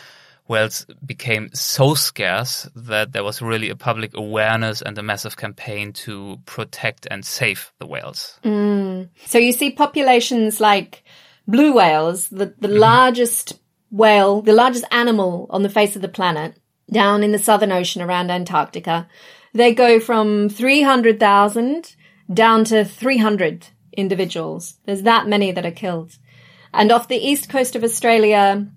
[0.49, 5.93] whales became so scarce that there was really a public awareness and a massive campaign
[5.93, 8.39] to protect and save the whales.
[8.45, 9.09] Mm.
[9.27, 11.05] So you see populations like
[11.47, 12.79] blue whales, the, the mm-hmm.
[12.79, 16.57] largest whale, the largest animal on the face of the planet,
[16.91, 19.09] down in the Southern Ocean around Antarctica.
[19.55, 21.95] They go from 300,000
[22.33, 24.75] down to 300 individuals.
[24.85, 26.17] There's that many that are killed.
[26.73, 28.69] And off the east coast of Australia,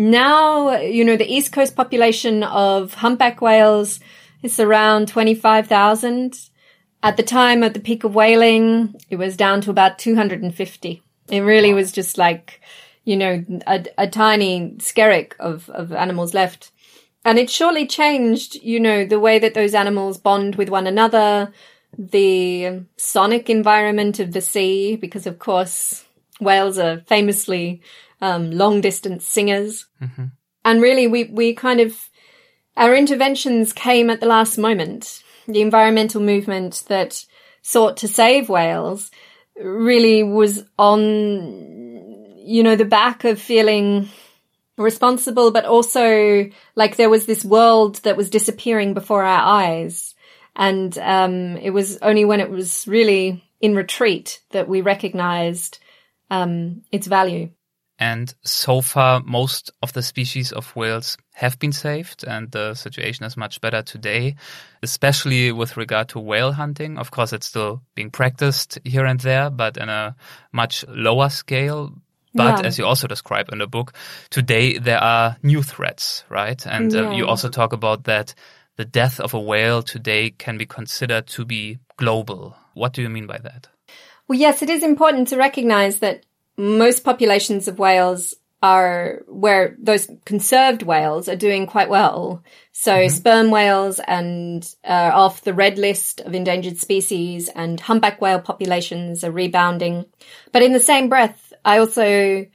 [0.00, 4.00] now, you know, the East Coast population of humpback whales
[4.42, 6.40] is around 25,000.
[7.02, 11.02] At the time of the peak of whaling, it was down to about 250.
[11.28, 12.62] It really was just like,
[13.04, 16.72] you know, a, a tiny skerrick of, of animals left.
[17.22, 21.52] And it surely changed, you know, the way that those animals bond with one another,
[21.98, 26.04] the sonic environment of the sea, because of course,
[26.40, 27.82] whales are famously
[28.20, 29.86] um, long distance singers.
[30.00, 30.26] Mm-hmm.
[30.64, 32.08] And really, we, we kind of,
[32.76, 35.22] our interventions came at the last moment.
[35.46, 37.24] The environmental movement that
[37.62, 39.10] sought to save whales
[39.56, 44.08] really was on, you know, the back of feeling
[44.76, 50.09] responsible, but also like there was this world that was disappearing before our eyes.
[50.60, 55.78] And um, it was only when it was really in retreat that we recognized
[56.30, 57.48] um, its value.
[57.98, 63.24] And so far, most of the species of whales have been saved, and the situation
[63.24, 64.36] is much better today,
[64.82, 66.98] especially with regard to whale hunting.
[66.98, 70.14] Of course, it's still being practiced here and there, but in a
[70.52, 71.94] much lower scale.
[72.34, 72.66] But yeah.
[72.66, 73.94] as you also describe in the book,
[74.28, 76.64] today there are new threats, right?
[76.66, 77.08] And yeah.
[77.08, 78.34] uh, you also talk about that
[78.76, 82.56] the death of a whale today can be considered to be global.
[82.74, 83.68] What do you mean by that?
[84.28, 86.24] Well, yes, it is important to recognize that
[86.56, 92.42] most populations of whales are where those conserved whales are doing quite well.
[92.72, 93.14] So mm-hmm.
[93.14, 99.24] sperm whales and uh, off the red list of endangered species and humpback whale populations
[99.24, 100.04] are rebounding.
[100.52, 102.46] But in the same breath, I also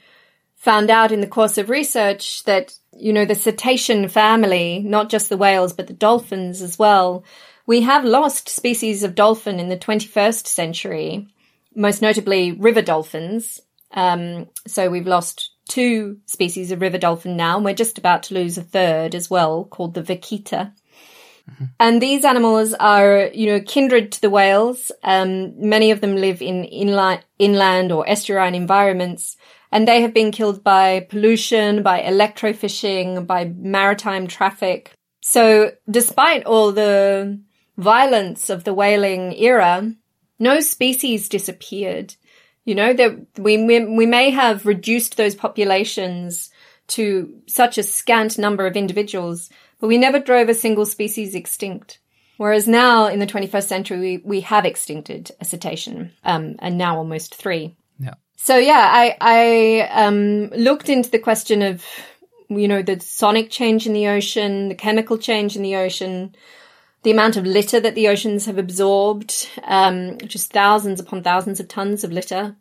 [0.65, 5.29] found out in the course of research that, you know, the cetacean family, not just
[5.29, 7.23] the whales, but the dolphins as well,
[7.67, 11.27] we have lost species of dolphin in the 21st century,
[11.75, 13.59] most notably river dolphins.
[13.91, 18.33] Um, so we've lost two species of river dolphin now, and we're just about to
[18.33, 20.73] lose a third as well, called the vaquita.
[21.51, 21.65] Mm-hmm.
[21.79, 24.91] And these animals are, you know, kindred to the whales.
[25.03, 29.37] Um, many of them live in inli- inland or estuarine environments,
[29.71, 34.91] and they have been killed by pollution, by electrofishing, by maritime traffic.
[35.21, 37.39] So despite all the
[37.77, 39.93] violence of the whaling era,
[40.39, 42.15] no species disappeared.
[42.63, 46.49] You know, that we, we may have reduced those populations
[46.87, 49.49] to such a scant number of individuals,
[49.79, 51.99] but we never drove a single species extinct.
[52.37, 56.97] Whereas now in the 21st century, we, we have extincted a cetacean, um, and now
[56.97, 57.75] almost three.
[58.45, 61.83] So yeah, I, I, um, looked into the question of,
[62.47, 66.35] you know, the sonic change in the ocean, the chemical change in the ocean,
[67.01, 71.67] the amount of litter that the oceans have absorbed, um, just thousands upon thousands of
[71.67, 72.55] tons of litter,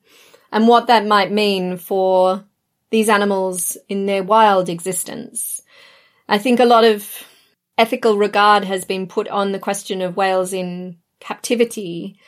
[0.50, 2.42] and what that might mean for
[2.88, 5.60] these animals in their wild existence.
[6.26, 7.26] I think a lot of
[7.76, 12.18] ethical regard has been put on the question of whales in captivity,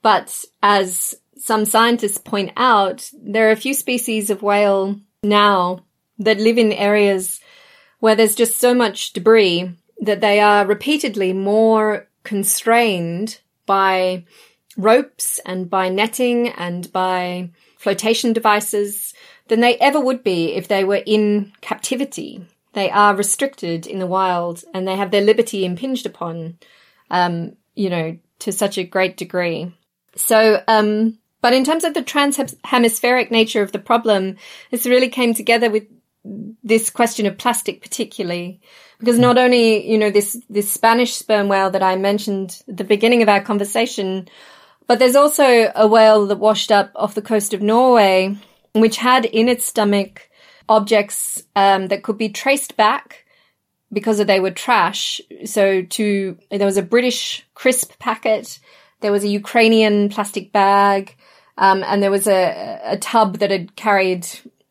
[0.00, 5.84] but as some scientists point out, there are a few species of whale now
[6.18, 7.40] that live in areas
[8.00, 9.70] where there's just so much debris
[10.00, 14.24] that they are repeatedly more constrained by
[14.76, 19.14] ropes and by netting and by flotation devices
[19.48, 22.46] than they ever would be if they were in captivity.
[22.72, 26.58] They are restricted in the wild and they have their liberty impinged upon,
[27.10, 29.72] um, you know, to such a great degree.
[30.16, 34.36] So, um, but in terms of the transhemispheric nature of the problem,
[34.70, 35.84] this really came together with
[36.62, 38.62] this question of plastic particularly.
[38.98, 42.84] Because not only you know this this Spanish sperm whale that I mentioned at the
[42.84, 44.26] beginning of our conversation,
[44.86, 48.38] but there's also a whale that washed up off the coast of Norway,
[48.72, 50.30] which had in its stomach
[50.66, 53.26] objects um, that could be traced back
[53.92, 55.20] because they were trash.
[55.44, 58.58] So to there was a British crisp packet,
[59.02, 61.14] there was a Ukrainian plastic bag,
[61.56, 64.26] Um, and there was a, a tub that had carried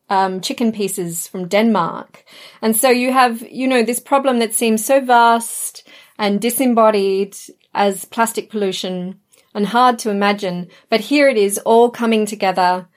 [0.09, 2.23] um, chicken pieces from Denmark.
[2.61, 7.36] And so you have, you know, this problem that seems so vast and disembodied
[7.73, 9.19] as plastic pollution
[9.55, 10.67] and hard to imagine.
[10.89, 12.88] But here it is all coming together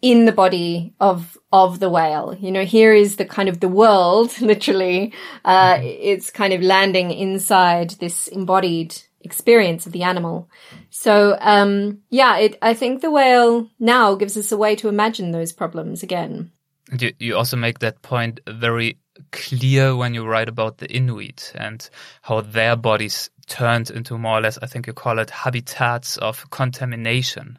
[0.00, 2.36] in the body of of the whale.
[2.38, 5.12] You know, here is the kind of the world, literally.
[5.44, 10.48] Uh, it's kind of landing inside this embodied experience of the animal.
[10.90, 15.30] So, um, yeah, it, I think the whale now gives us a way to imagine
[15.30, 16.52] those problems again.
[16.98, 18.98] You, you also make that point very
[19.32, 21.88] clear when you write about the Inuit and
[22.22, 26.50] how their bodies turned into more or less, I think you call it habitats of
[26.50, 27.58] contamination.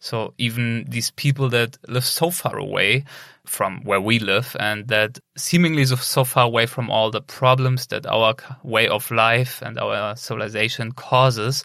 [0.00, 3.04] So even these people that live so far away
[3.44, 7.86] from where we live and that seemingly so, so far away from all the problems
[7.88, 11.64] that our way of life and our civilization causes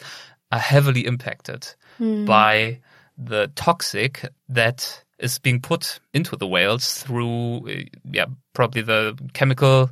[0.52, 1.68] are heavily impacted
[2.00, 2.26] mm.
[2.26, 2.80] by
[3.18, 7.68] the toxic that is being put into the whales through,
[8.12, 9.90] yeah, probably the chemical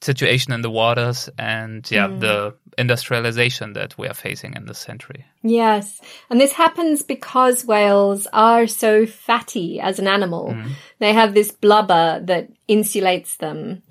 [0.00, 2.20] situation in the waters and yeah mm.
[2.20, 8.28] the industrialization that we are facing in this century yes and this happens because whales
[8.32, 10.70] are so fatty as an animal mm.
[11.00, 13.82] they have this blubber that insulates them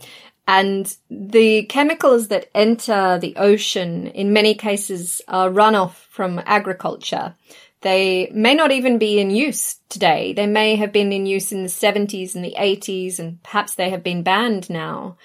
[0.47, 7.35] and the chemicals that enter the ocean in many cases are runoff from agriculture
[7.81, 10.33] they may not even be in use today.
[10.33, 13.91] They may have been in use in the 70s and the 80s, and perhaps they
[13.91, 15.15] have been banned now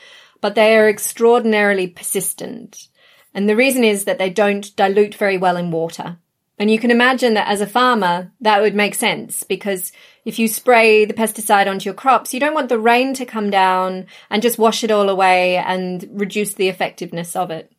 [0.42, 2.88] but they are extraordinarily persistent.
[3.32, 6.18] And the reason is that they don't dilute very well in water.
[6.58, 9.90] And you can imagine that as a farmer, that would make sense because
[10.24, 13.48] if you spray the pesticide onto your crops, you don't want the rain to come
[13.48, 17.72] down and just wash it all away and reduce the effectiveness of it.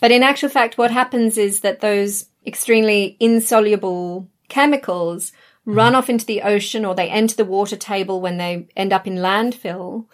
[0.00, 5.32] But in actual fact, what happens is that those extremely insoluble chemicals
[5.64, 9.06] run off into the ocean or they enter the water table when they end up
[9.06, 10.06] in landfill.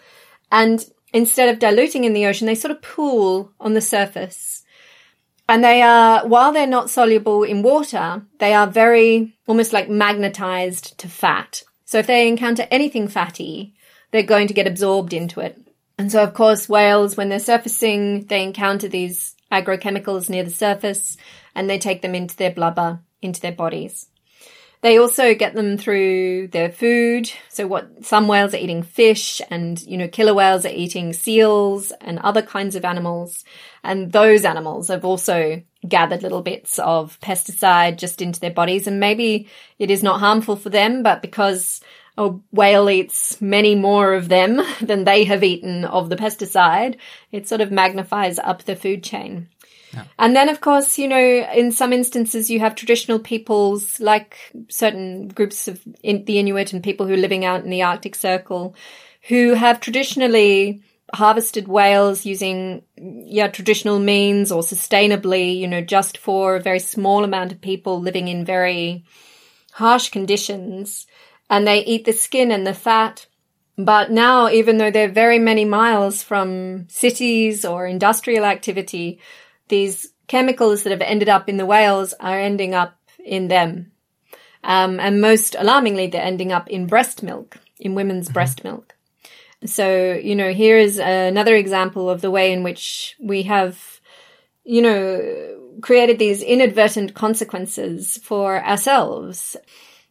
[0.51, 0.83] And
[1.13, 4.63] instead of diluting in the ocean, they sort of pool on the surface.
[5.47, 10.97] And they are, while they're not soluble in water, they are very almost like magnetized
[10.99, 11.63] to fat.
[11.85, 13.75] So if they encounter anything fatty,
[14.11, 15.59] they're going to get absorbed into it.
[15.97, 21.17] And so, of course, whales, when they're surfacing, they encounter these agrochemicals near the surface
[21.53, 24.07] and they take them into their blubber, into their bodies.
[24.83, 27.31] They also get them through their food.
[27.47, 31.93] So what some whales are eating fish and, you know, killer whales are eating seals
[32.01, 33.45] and other kinds of animals.
[33.81, 38.85] And those animals have also gathered little bits of pesticide just into their bodies.
[38.85, 39.47] And maybe
[39.79, 41.79] it is not harmful for them, but because
[42.17, 46.97] a whale eats many more of them than they have eaten of the pesticide,
[47.31, 49.47] it sort of magnifies up the food chain.
[50.17, 54.37] And then, of course, you know, in some instances, you have traditional peoples like
[54.69, 58.15] certain groups of in, the Inuit and people who are living out in the Arctic
[58.15, 58.75] Circle
[59.27, 60.81] who have traditionally
[61.13, 67.23] harvested whales using, yeah, traditional means or sustainably, you know, just for a very small
[67.23, 69.05] amount of people living in very
[69.71, 71.07] harsh conditions.
[71.49, 73.27] And they eat the skin and the fat.
[73.77, 79.19] But now, even though they're very many miles from cities or industrial activity,
[79.67, 83.91] these chemicals that have ended up in the whales are ending up in them.
[84.63, 88.33] Um, and most alarmingly, they're ending up in breast milk, in women's mm-hmm.
[88.33, 88.95] breast milk.
[89.65, 94.01] So, you know, here is another example of the way in which we have,
[94.63, 99.55] you know, created these inadvertent consequences for ourselves.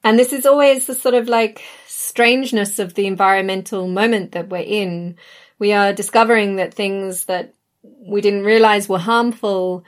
[0.05, 4.65] And this is always the sort of like strangeness of the environmental moment that we're
[4.67, 5.17] in.
[5.59, 9.85] We are discovering that things that we didn't realize were harmful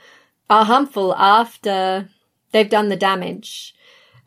[0.49, 2.07] are harmful after
[2.51, 3.75] they've done the damage.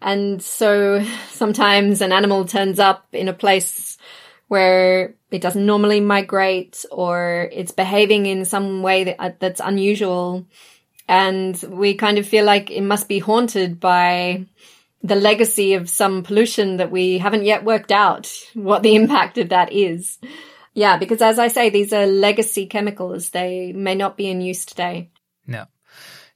[0.01, 3.99] And so sometimes an animal turns up in a place
[4.49, 10.47] where it doesn't normally migrate or it's behaving in some way that, uh, that's unusual.
[11.07, 14.47] And we kind of feel like it must be haunted by
[15.03, 19.51] the legacy of some pollution that we haven't yet worked out what the impact of
[19.51, 20.19] that is.
[20.79, 23.31] Yeah, because as I say, these are legacy chemicals.
[23.31, 25.11] They may not be in use today.
[25.45, 25.65] Yeah.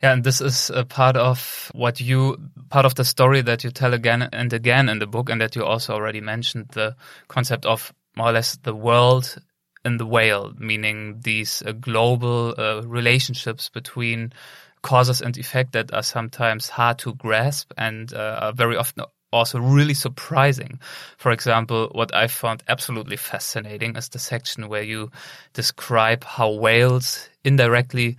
[0.02, 2.38] Yeah, and this is a part of what you,
[2.68, 5.54] part of the story that you tell again and again in the book, and that
[5.54, 6.96] you also already mentioned the
[7.28, 9.36] concept of more or less the world
[9.84, 14.32] in the whale, meaning these uh, global uh, relationships between
[14.82, 19.58] causes and effect that are sometimes hard to grasp and uh, are very often also
[19.58, 20.78] really surprising.
[21.16, 25.10] For example, what I found absolutely fascinating is the section where you
[25.54, 28.16] describe how whales indirectly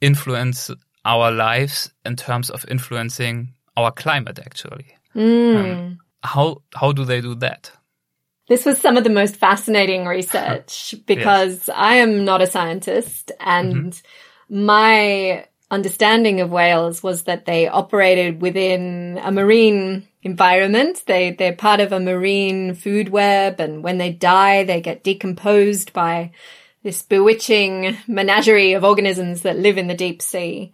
[0.00, 0.70] influence
[1.04, 4.86] our lives in terms of influencing our climate, actually.
[5.14, 5.56] Mm.
[5.56, 7.70] Um, how how do they do that?
[8.48, 11.70] This was some of the most fascinating research because yes.
[11.74, 14.66] I am not a scientist and mm-hmm.
[14.66, 21.04] my understanding of whales was that they operated within a marine environment.
[21.06, 23.60] They, they're part of a marine food web.
[23.60, 26.32] And when they die, they get decomposed by
[26.82, 30.72] this bewitching menagerie of organisms that live in the deep sea.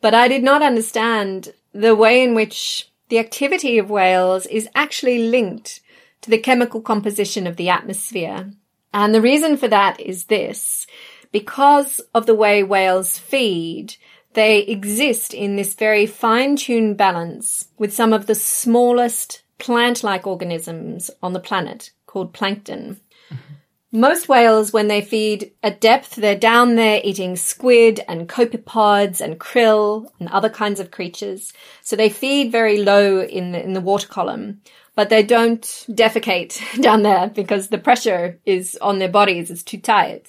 [0.00, 5.28] But I did not understand the way in which the activity of whales is actually
[5.28, 5.80] linked
[6.20, 8.50] to the chemical composition of the atmosphere.
[8.92, 10.86] And the reason for that is this.
[11.30, 13.96] Because of the way whales feed,
[14.38, 21.32] they exist in this very fine-tuned balance with some of the smallest plant-like organisms on
[21.32, 23.00] the planet called plankton.
[23.30, 23.98] Mm-hmm.
[24.00, 29.40] Most whales, when they feed at depth, they're down there eating squid and copepods and
[29.40, 31.52] krill and other kinds of creatures.
[31.82, 34.60] So they feed very low in the, in the water column
[34.98, 39.48] but they don't defecate down there because the pressure is on their bodies.
[39.48, 40.28] It's too tight.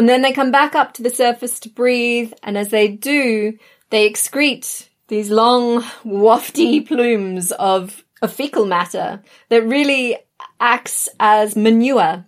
[0.00, 2.32] And then they come back up to the surface to breathe.
[2.42, 3.58] And as they do,
[3.90, 10.16] they excrete these long, wafty plumes of, of fecal matter that really
[10.58, 12.24] acts as manure.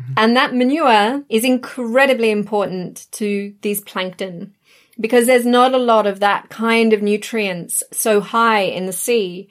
[0.00, 0.12] Mm-hmm.
[0.16, 4.54] And that manure is incredibly important to these plankton
[4.98, 9.50] because there's not a lot of that kind of nutrients so high in the sea.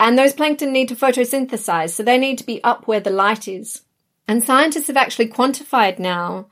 [0.00, 3.46] And those plankton need to photosynthesize, so they need to be up where the light
[3.46, 3.82] is.
[4.26, 6.48] And scientists have actually quantified now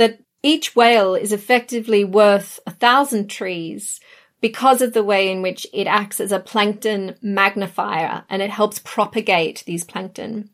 [0.00, 4.00] that each whale is effectively worth a thousand trees
[4.40, 8.78] because of the way in which it acts as a plankton magnifier and it helps
[8.78, 10.48] propagate these plankton.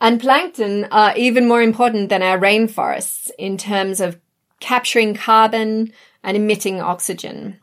[0.00, 4.20] And plankton are even more important than our rainforests in terms of
[4.60, 7.58] capturing carbon and emitting oxygen.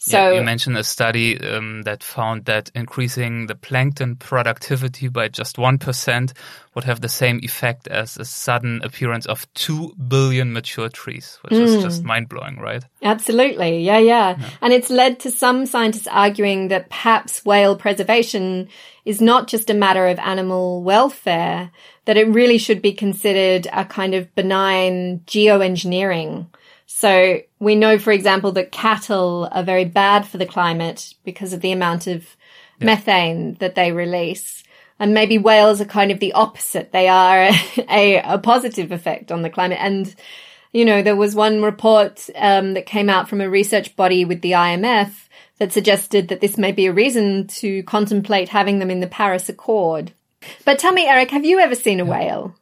[0.00, 5.26] So yeah, you mentioned a study um, that found that increasing the plankton productivity by
[5.26, 6.32] just 1%
[6.76, 11.54] would have the same effect as a sudden appearance of 2 billion mature trees, which
[11.54, 11.62] mm.
[11.62, 12.84] is just mind blowing, right?
[13.02, 13.82] Absolutely.
[13.82, 14.50] Yeah, yeah, yeah.
[14.60, 18.68] And it's led to some scientists arguing that perhaps whale preservation
[19.04, 21.72] is not just a matter of animal welfare,
[22.04, 26.46] that it really should be considered a kind of benign geoengineering
[26.90, 31.60] so we know, for example, that cattle are very bad for the climate because of
[31.60, 32.24] the amount of
[32.80, 32.86] yeah.
[32.86, 34.64] methane that they release.
[34.98, 36.90] And maybe whales are kind of the opposite.
[36.90, 37.50] They are
[37.90, 39.78] a, a positive effect on the climate.
[39.82, 40.12] And,
[40.72, 44.40] you know, there was one report um, that came out from a research body with
[44.40, 45.12] the IMF
[45.58, 49.50] that suggested that this may be a reason to contemplate having them in the Paris
[49.50, 50.12] Accord.
[50.64, 52.10] But tell me, Eric, have you ever seen a yeah.
[52.10, 52.54] whale?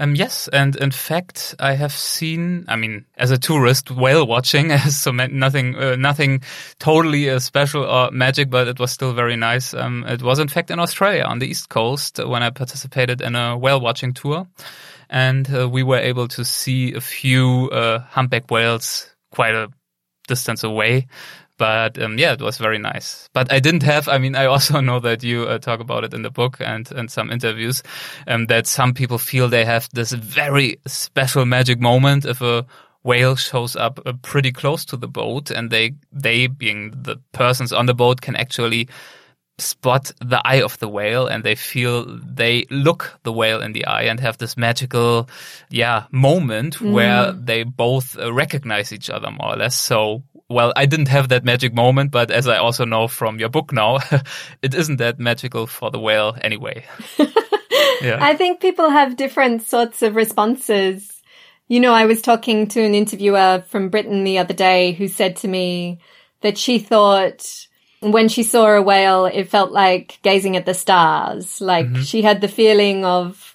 [0.00, 2.64] Um, yes, and in fact, I have seen.
[2.68, 6.40] I mean, as a tourist, whale watching, so nothing, uh, nothing
[6.78, 9.74] totally uh, special or magic, but it was still very nice.
[9.74, 13.36] Um, it was in fact in Australia on the east coast when I participated in
[13.36, 14.46] a whale watching tour,
[15.10, 19.68] and uh, we were able to see a few uh, humpback whales quite a
[20.28, 21.08] distance away.
[21.60, 23.28] But um, yeah, it was very nice.
[23.34, 24.08] But I didn't have.
[24.08, 26.90] I mean, I also know that you uh, talk about it in the book and
[26.92, 27.82] and some interviews.
[28.26, 32.64] Um, that some people feel they have this very special magic moment if a
[33.02, 37.74] whale shows up uh, pretty close to the boat, and they they being the persons
[37.74, 38.88] on the boat can actually
[39.60, 43.84] spot the eye of the whale and they feel they look the whale in the
[43.84, 45.28] eye and have this magical
[45.70, 46.92] yeah moment mm.
[46.92, 51.28] where they both uh, recognize each other more or less so well, I didn't have
[51.28, 54.00] that magic moment, but as I also know from your book now,
[54.62, 56.84] it isn't that magical for the whale anyway.
[58.02, 58.18] yeah.
[58.20, 61.22] I think people have different sorts of responses.
[61.68, 65.36] You know, I was talking to an interviewer from Britain the other day who said
[65.36, 66.00] to me
[66.40, 67.46] that she thought
[68.00, 71.60] when she saw a whale, it felt like gazing at the stars.
[71.60, 72.02] Like mm-hmm.
[72.02, 73.54] she had the feeling of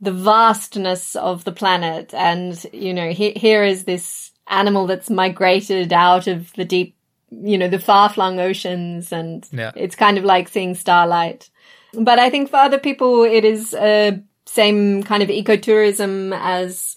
[0.00, 2.14] the vastness of the planet.
[2.14, 6.96] And, you know, he, here is this animal that's migrated out of the deep,
[7.30, 9.12] you know, the far flung oceans.
[9.12, 9.72] And yeah.
[9.74, 11.48] it's kind of like seeing starlight.
[11.94, 16.96] But I think for other people, it is a same kind of ecotourism as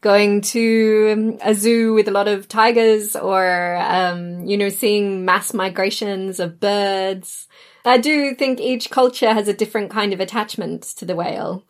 [0.00, 5.54] going to a zoo with a lot of tigers or, um, you know, seeing mass
[5.54, 7.48] migrations of birds.
[7.86, 11.64] I do think each culture has a different kind of attachment to the whale.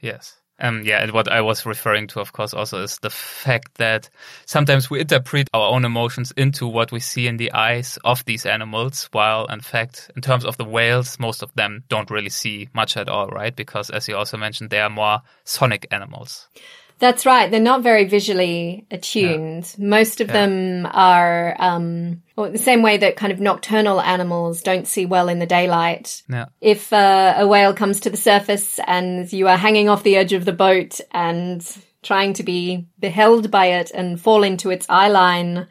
[0.00, 0.36] Yes.
[0.58, 4.08] Um, yeah, and what I was referring to, of course, also is the fact that
[4.46, 8.46] sometimes we interpret our own emotions into what we see in the eyes of these
[8.46, 12.68] animals, while in fact, in terms of the whales, most of them don't really see
[12.72, 13.54] much at all, right?
[13.54, 16.48] Because as you also mentioned, they are more sonic animals.
[16.98, 17.50] That's right.
[17.50, 19.74] They're not very visually attuned.
[19.76, 19.86] Yeah.
[19.86, 20.32] Most of yeah.
[20.32, 25.28] them are, um, well, the same way that kind of nocturnal animals don't see well
[25.28, 26.22] in the daylight.
[26.28, 26.46] Yeah.
[26.60, 30.32] If uh, a whale comes to the surface and you are hanging off the edge
[30.32, 31.62] of the boat and
[32.02, 35.66] trying to be beheld by it and fall into its eye line,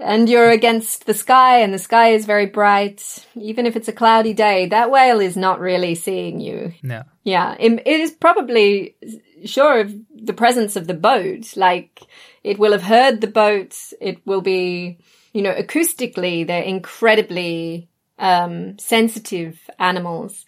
[0.00, 3.92] and you're against the sky and the sky is very bright, even if it's a
[3.92, 6.72] cloudy day, that whale is not really seeing you.
[6.82, 7.04] Yeah.
[7.22, 7.54] Yeah.
[7.58, 8.96] It is probably
[9.44, 11.56] sure of the presence of the boat.
[11.56, 12.02] Like
[12.42, 13.94] it will have heard the boats.
[14.00, 14.98] It will be,
[15.32, 17.88] you know, acoustically, they're incredibly,
[18.18, 20.44] um, sensitive animals,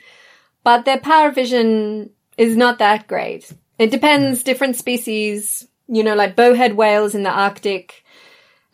[0.63, 3.53] but their power vision is not that great.
[3.79, 8.05] It depends, different species, you know, like bowhead whales in the Arctic,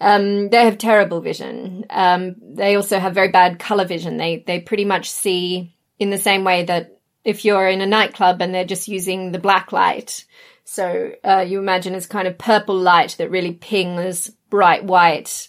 [0.02, 1.86] um, they have terrible vision.
[1.88, 4.16] Um, they also have very bad color vision.
[4.16, 6.91] They, they pretty much see in the same way that
[7.24, 10.24] if you're in a nightclub and they're just using the black light.
[10.64, 15.48] So, uh, you imagine it's kind of purple light that really pings bright white.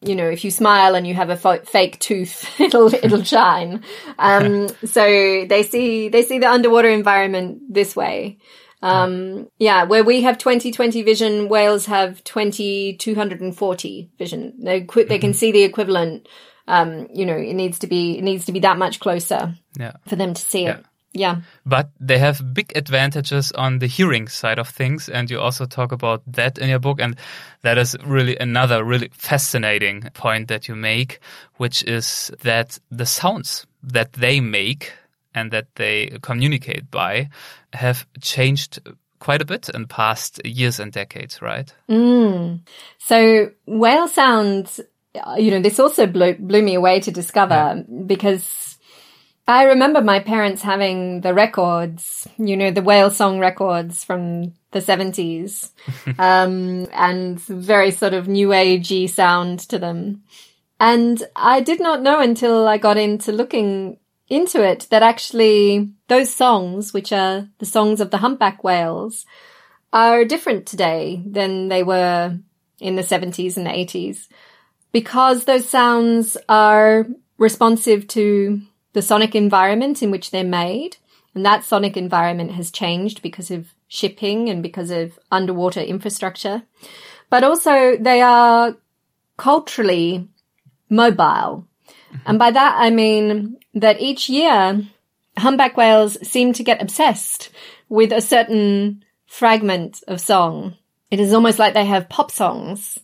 [0.00, 3.84] You know, if you smile and you have a fake tooth, it'll, it'll shine.
[4.18, 5.04] Um, so
[5.48, 8.38] they see, they see the underwater environment this way.
[8.84, 14.52] Um, yeah, where we have 2020 vision, whales have 2240 vision.
[14.58, 15.32] They, they can mm-hmm.
[15.32, 16.28] see the equivalent.
[16.68, 19.92] Um, you know, it needs to be, it needs to be that much closer yeah.
[20.06, 20.78] for them to see yeah.
[20.78, 20.84] it.
[21.14, 21.42] Yeah.
[21.64, 25.08] But they have big advantages on the hearing side of things.
[25.08, 27.00] And you also talk about that in your book.
[27.00, 27.16] And
[27.62, 31.20] that is really another really fascinating point that you make,
[31.56, 34.92] which is that the sounds that they make
[35.34, 37.28] and that they communicate by
[37.72, 38.80] have changed
[39.20, 41.72] quite a bit in past years and decades, right?
[41.88, 42.60] Mm.
[42.98, 44.80] So whale sounds,
[45.36, 47.82] you know, this also blew, blew me away to discover yeah.
[48.06, 48.73] because
[49.46, 54.80] I remember my parents having the records, you know, the whale song records from the
[54.80, 55.70] 70s,
[56.18, 60.22] um, and very sort of new agey sound to them.
[60.80, 66.32] And I did not know until I got into looking into it that actually those
[66.32, 69.26] songs, which are the songs of the humpback whales,
[69.92, 72.38] are different today than they were
[72.80, 74.26] in the 70s and the 80s
[74.90, 77.06] because those sounds are
[77.38, 78.62] responsive to
[78.94, 80.96] the sonic environment in which they're made.
[81.34, 86.62] And that sonic environment has changed because of shipping and because of underwater infrastructure.
[87.28, 88.76] But also they are
[89.36, 90.28] culturally
[90.88, 91.66] mobile.
[91.66, 92.16] Mm-hmm.
[92.26, 94.86] And by that I mean that each year
[95.36, 97.50] humpback whales seem to get obsessed
[97.88, 100.76] with a certain fragment of song.
[101.10, 102.98] It is almost like they have pop songs.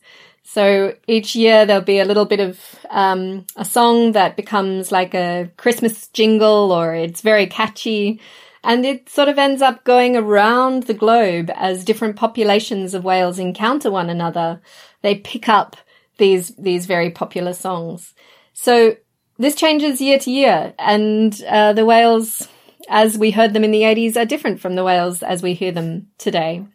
[0.52, 2.58] So each year there'll be a little bit of
[2.90, 8.20] um, a song that becomes like a Christmas jingle or it's very catchy.
[8.64, 13.38] And it sort of ends up going around the globe as different populations of whales
[13.38, 14.60] encounter one another.
[15.02, 15.76] They pick up
[16.18, 18.12] these, these very popular songs.
[18.52, 18.96] So
[19.38, 22.48] this changes year to year, and uh, the whales,
[22.88, 25.70] as we heard them in the 80s, are different from the whales as we hear
[25.70, 26.66] them today.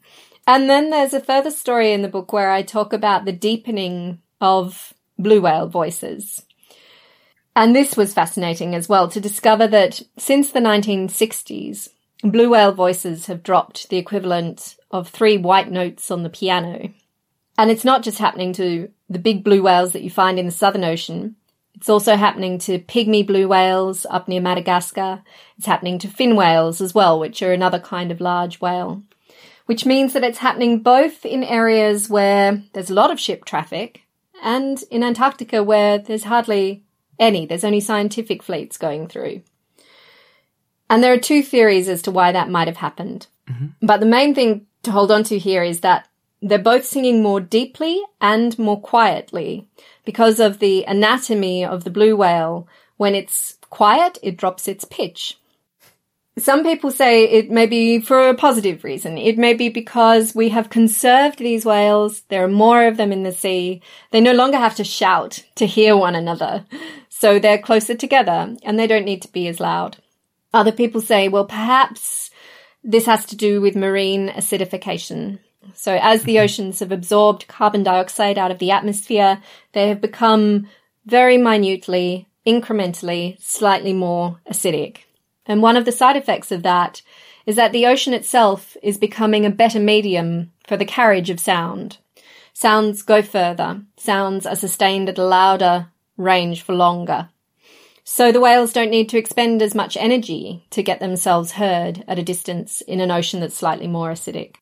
[0.47, 4.19] And then there's a further story in the book where I talk about the deepening
[4.39, 6.43] of blue whale voices.
[7.55, 11.89] And this was fascinating as well to discover that since the 1960s,
[12.21, 16.89] blue whale voices have dropped the equivalent of three white notes on the piano.
[17.57, 20.51] And it's not just happening to the big blue whales that you find in the
[20.51, 21.37] Southern Ocean.
[21.75, 25.23] It's also happening to pygmy blue whales up near Madagascar.
[25.57, 29.03] It's happening to fin whales as well, which are another kind of large whale.
[29.65, 34.01] Which means that it's happening both in areas where there's a lot of ship traffic
[34.43, 36.83] and in Antarctica where there's hardly
[37.19, 37.45] any.
[37.45, 39.41] There's only scientific fleets going through.
[40.89, 43.27] And there are two theories as to why that might have happened.
[43.49, 43.67] Mm-hmm.
[43.81, 46.07] But the main thing to hold on to here is that
[46.41, 49.67] they're both singing more deeply and more quietly
[50.05, 52.67] because of the anatomy of the blue whale.
[52.97, 55.39] When it's quiet, it drops its pitch.
[56.37, 59.17] Some people say it may be for a positive reason.
[59.17, 62.23] It may be because we have conserved these whales.
[62.27, 63.81] There are more of them in the sea.
[64.11, 66.65] They no longer have to shout to hear one another.
[67.07, 69.97] So they're closer together and they don't need to be as loud.
[70.53, 72.29] Other people say, well, perhaps
[72.83, 75.39] this has to do with marine acidification.
[75.73, 76.43] So as the mm-hmm.
[76.43, 80.67] oceans have absorbed carbon dioxide out of the atmosphere, they have become
[81.05, 84.97] very minutely, incrementally, slightly more acidic.
[85.45, 87.01] And one of the side effects of that
[87.45, 91.97] is that the ocean itself is becoming a better medium for the carriage of sound.
[92.53, 93.81] Sounds go further.
[93.97, 95.87] Sounds are sustained at a louder
[96.17, 97.29] range for longer.
[98.03, 102.19] So the whales don't need to expend as much energy to get themselves heard at
[102.19, 104.55] a distance in an ocean that's slightly more acidic.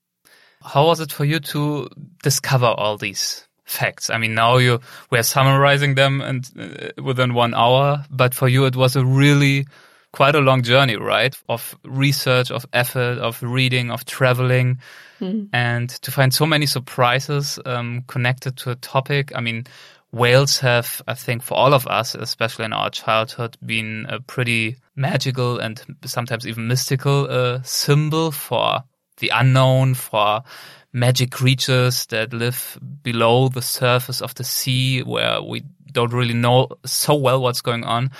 [0.63, 1.89] How was it for you to
[2.23, 4.09] discover all these facts?
[4.09, 4.79] I mean, now you
[5.11, 9.67] we're summarizing them and uh, within one hour, but for you it was a really
[10.13, 11.35] quite a long journey, right?
[11.49, 14.79] Of research, of effort, of reading, of traveling,
[15.19, 15.49] mm.
[15.51, 19.33] and to find so many surprises um, connected to a topic.
[19.35, 19.65] I mean,
[20.11, 24.77] whales have, I think, for all of us, especially in our childhood, been a pretty
[24.95, 28.83] magical and sometimes even mystical uh, symbol for
[29.17, 30.43] the unknown, for
[30.93, 36.67] magic creatures that live below the surface of the sea where we don't really know
[36.85, 38.11] so well what's going on.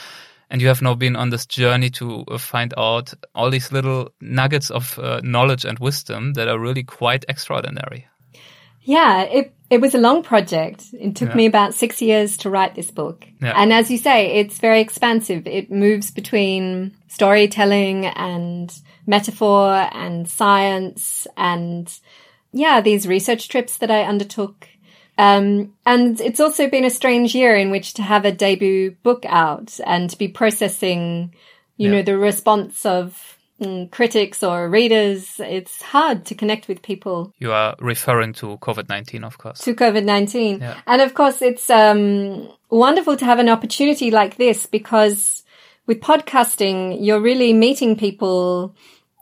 [0.54, 4.14] And you have now been on this journey to uh, find out all these little
[4.22, 8.06] nuggets of uh, knowledge and wisdom that are really quite extraordinary.
[8.84, 10.86] Yeah, it it was a long project.
[10.94, 11.36] It took yeah.
[11.36, 13.26] me about six years to write this book.
[13.42, 13.54] Yeah.
[13.56, 15.48] And as you say, it's very expansive.
[15.48, 18.72] It moves between storytelling and
[19.08, 21.92] metaphor and science and
[22.52, 24.68] yeah, these research trips that I undertook.
[25.18, 29.26] Um, and it's also been a strange year in which to have a debut book
[29.28, 31.34] out and to be processing,
[31.78, 31.98] you yeah.
[31.98, 33.34] know, the response of
[33.64, 37.32] Mm, critics or readers, it's hard to connect with people.
[37.38, 39.60] You are referring to COVID 19, of course.
[39.60, 40.60] To COVID 19.
[40.60, 40.82] Yeah.
[40.88, 45.44] And of course, it's um, wonderful to have an opportunity like this because
[45.86, 48.76] with podcasting, you're really meeting people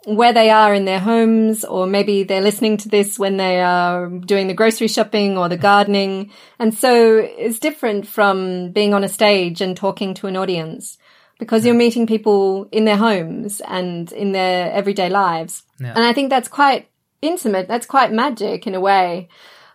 [0.06, 4.08] where they are in their homes, or maybe they're listening to this when they are
[4.08, 6.32] doing the grocery shopping or the gardening.
[6.58, 10.98] And so it's different from being on a stage and talking to an audience
[11.38, 15.64] because you're meeting people in their homes and in their everyday lives.
[15.80, 15.94] Yeah.
[15.96, 16.90] And I think that's quite
[17.22, 17.68] intimate.
[17.68, 19.30] That's quite magic in a way.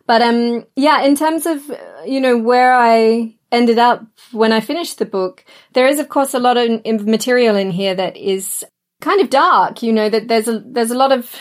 [0.07, 1.61] But, um, yeah, in terms of,
[2.05, 6.35] you know, where I ended up when I finished the book, there is, of course,
[6.35, 8.65] a lot of material in here that is
[9.01, 11.35] kind of dark, you know, that there's a, there's a lot of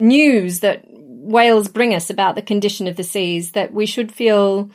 [0.00, 4.70] news that whales bring us about the condition of the seas that we should feel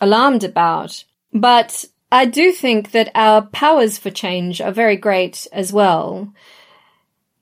[0.00, 1.04] alarmed about.
[1.32, 6.32] But I do think that our powers for change are very great as well.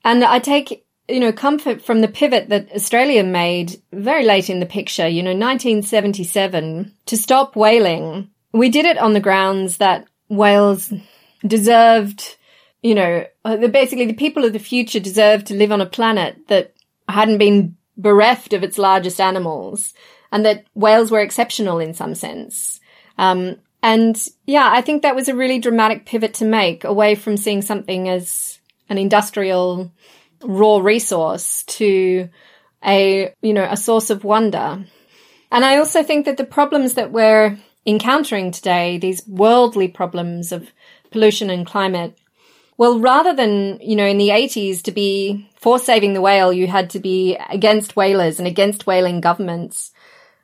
[0.03, 4.59] And I take, you know, comfort from the pivot that Australia made very late in
[4.59, 8.29] the picture, you know, 1977 to stop whaling.
[8.51, 10.93] We did it on the grounds that whales
[11.45, 12.37] deserved,
[12.81, 16.47] you know, uh, basically the people of the future deserved to live on a planet
[16.47, 16.73] that
[17.09, 19.93] hadn't been bereft of its largest animals
[20.31, 22.79] and that whales were exceptional in some sense.
[23.17, 27.37] Um, and yeah, I think that was a really dramatic pivot to make away from
[27.37, 28.59] seeing something as
[28.89, 29.91] an industrial
[30.43, 32.29] raw resource to
[32.85, 34.85] a, you know, a source of wonder.
[35.51, 40.71] And I also think that the problems that we're encountering today, these worldly problems of
[41.11, 42.17] pollution and climate,
[42.77, 46.67] well, rather than, you know, in the 80s to be for saving the whale, you
[46.67, 49.91] had to be against whalers and against whaling governments.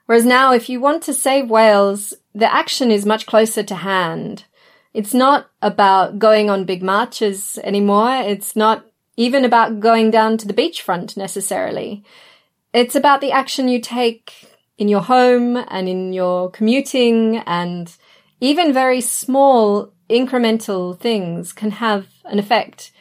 [0.07, 4.45] Whereas now, if you want to save whales, the action is much closer to hand.
[4.93, 8.15] It's not about going on big marches anymore.
[8.15, 12.03] It's not even about going down to the beachfront necessarily.
[12.73, 14.33] It's about the action you take
[14.77, 17.95] in your home and in your commuting and
[18.39, 22.91] even very small incremental things can have an effect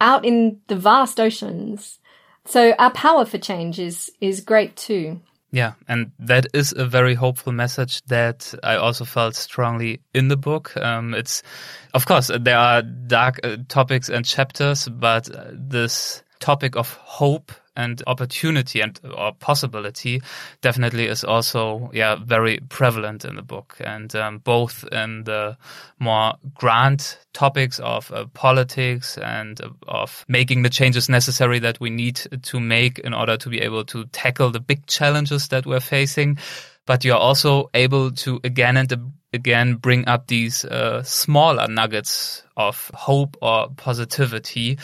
[0.00, 1.98] out in the vast oceans.
[2.46, 5.20] So our power for change is, is great too.
[5.50, 10.36] Yeah, and that is a very hopeful message that I also felt strongly in the
[10.36, 10.76] book.
[10.76, 11.44] Um, it's,
[11.94, 17.52] of course, there are dark uh, topics and chapters, but uh, this topic of hope
[17.76, 20.22] and opportunity and or possibility
[20.60, 23.76] definitely is also yeah very prevalent in the book.
[23.80, 25.56] And um, both in the
[25.98, 31.90] more grand topics of uh, politics and uh, of making the changes necessary that we
[31.90, 35.80] need to make in order to be able to tackle the big challenges that we're
[35.80, 36.38] facing.
[36.86, 42.90] But you're also able to again and again bring up these uh, smaller nuggets of
[42.94, 44.78] hope or positivity,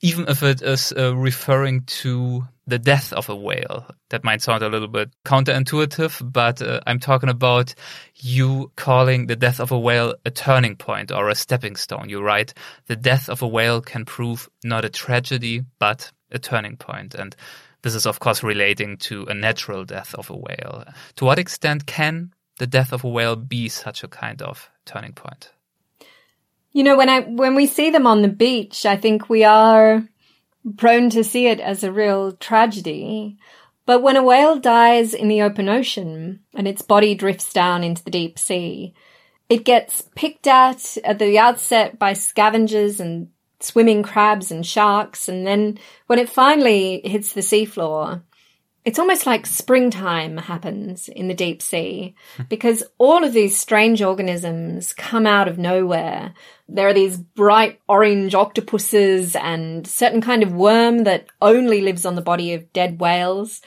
[0.00, 3.86] even if it is uh, referring to the death of a whale.
[4.10, 7.74] That might sound a little bit counterintuitive, but uh, I'm talking about
[8.16, 12.08] you calling the death of a whale a turning point or a stepping stone.
[12.08, 12.54] You write,
[12.86, 17.14] the death of a whale can prove not a tragedy, but a turning point.
[17.14, 17.36] And
[17.82, 20.84] this is, of course, relating to a natural death of a whale.
[21.16, 25.12] To what extent can the death of a whale be such a kind of turning
[25.12, 25.52] point?
[26.76, 30.06] You know, when I, when we see them on the beach, I think we are
[30.76, 33.38] prone to see it as a real tragedy.
[33.86, 38.04] But when a whale dies in the open ocean and its body drifts down into
[38.04, 38.92] the deep sea,
[39.48, 45.30] it gets picked at at the outset by scavengers and swimming crabs and sharks.
[45.30, 48.20] And then when it finally hits the seafloor,
[48.86, 52.44] it's almost like springtime happens in the deep sea hmm.
[52.48, 56.32] because all of these strange organisms come out of nowhere.
[56.68, 62.14] There are these bright orange octopuses and certain kind of worm that only lives on
[62.14, 63.60] the body of dead whales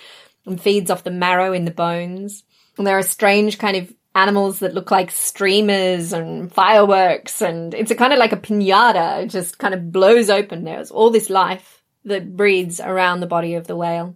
[0.46, 2.44] and feeds off the marrow in the bones.
[2.78, 7.92] And there are strange kind of animals that look like streamers and fireworks and it's
[7.92, 9.24] a kind of like a pinata.
[9.24, 10.64] It just kind of blows open.
[10.64, 14.16] There's all this life that breeds around the body of the whale.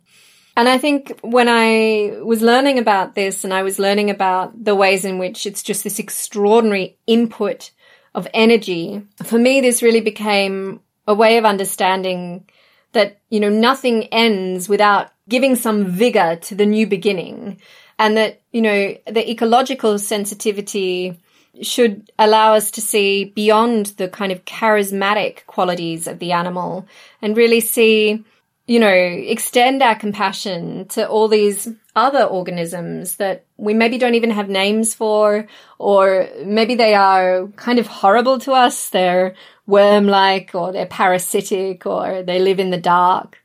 [0.56, 4.76] And I think when I was learning about this and I was learning about the
[4.76, 7.72] ways in which it's just this extraordinary input
[8.14, 12.45] of energy, for me, this really became a way of understanding
[12.91, 17.60] that, you know, nothing ends without giving some vigor to the new beginning.
[17.97, 21.20] And that, you know, the ecological sensitivity
[21.62, 26.88] should allow us to see beyond the kind of charismatic qualities of the animal
[27.22, 28.24] and really see
[28.66, 34.32] you know, extend our compassion to all these other organisms that we maybe don't even
[34.32, 35.47] have names for,
[35.80, 38.89] or maybe they are kind of horrible to us.
[38.89, 39.36] They're
[39.68, 43.39] worm-like, or they're parasitic, or they live in the dark.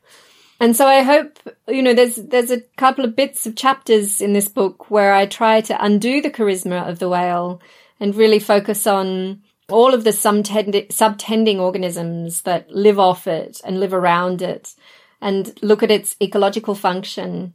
[0.61, 4.33] And so I hope, you know, there's, there's a couple of bits of chapters in
[4.33, 7.61] this book where I try to undo the charisma of the whale
[7.99, 13.93] and really focus on all of the subtending organisms that live off it and live
[13.93, 14.75] around it
[15.21, 17.53] and look at its ecological function.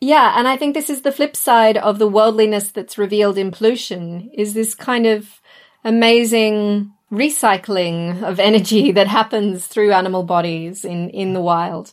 [0.00, 3.50] Yeah, and I think this is the flip side of the worldliness that's revealed in
[3.50, 5.40] pollution is this kind of
[5.84, 11.92] amazing recycling of energy that happens through animal bodies in, in the wild.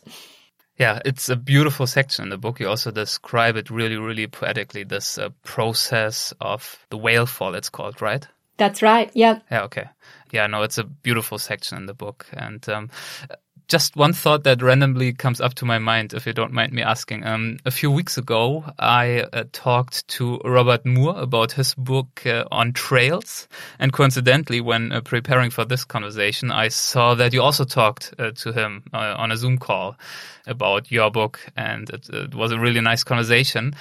[0.76, 2.58] Yeah, it's a beautiful section in the book.
[2.58, 7.70] You also describe it really, really poetically, this uh, process of the whale fall, it's
[7.70, 8.26] called, right?
[8.56, 9.10] That's right.
[9.14, 9.38] Yeah.
[9.50, 9.62] Yeah.
[9.64, 9.88] Okay.
[10.32, 10.48] Yeah.
[10.48, 12.26] No, it's a beautiful section in the book.
[12.32, 12.90] And, um,
[13.68, 16.82] just one thought that randomly comes up to my mind, if you don't mind me
[16.82, 17.24] asking.
[17.24, 22.44] Um, a few weeks ago, I uh, talked to Robert Moor about his book uh,
[22.50, 23.48] on trails.
[23.78, 28.32] And coincidentally, when uh, preparing for this conversation, I saw that you also talked uh,
[28.32, 29.96] to him uh, on a Zoom call
[30.46, 31.40] about your book.
[31.56, 33.74] And it, it was a really nice conversation.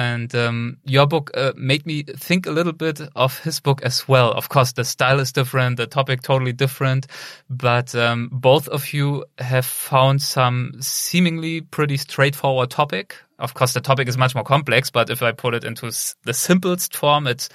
[0.00, 4.08] And um, your book uh, made me think a little bit of his book as
[4.08, 4.32] well.
[4.32, 7.06] Of course, the style is different, the topic totally different,
[7.50, 13.14] but um, both of you have found some seemingly pretty straightforward topic.
[13.38, 15.92] Of course, the topic is much more complex, but if I put it into
[16.24, 17.50] the simplest form, it's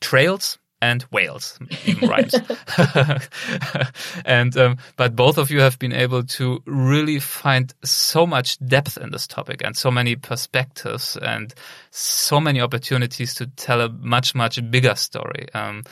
[0.00, 2.34] trails, and whales, even rhymes.
[4.24, 8.96] and um, but both of you have been able to really find so much depth
[8.96, 11.54] in this topic and so many perspectives and
[11.90, 15.46] so many opportunities to tell a much much bigger story.
[15.52, 15.84] Um,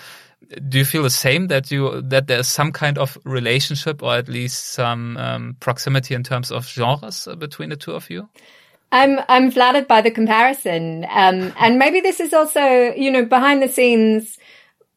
[0.68, 4.28] do you feel the same that you that there's some kind of relationship or at
[4.28, 8.28] least some um, proximity in terms of genres between the two of you?
[8.90, 13.62] I'm I'm flattered by the comparison, um, and maybe this is also you know behind
[13.62, 14.38] the scenes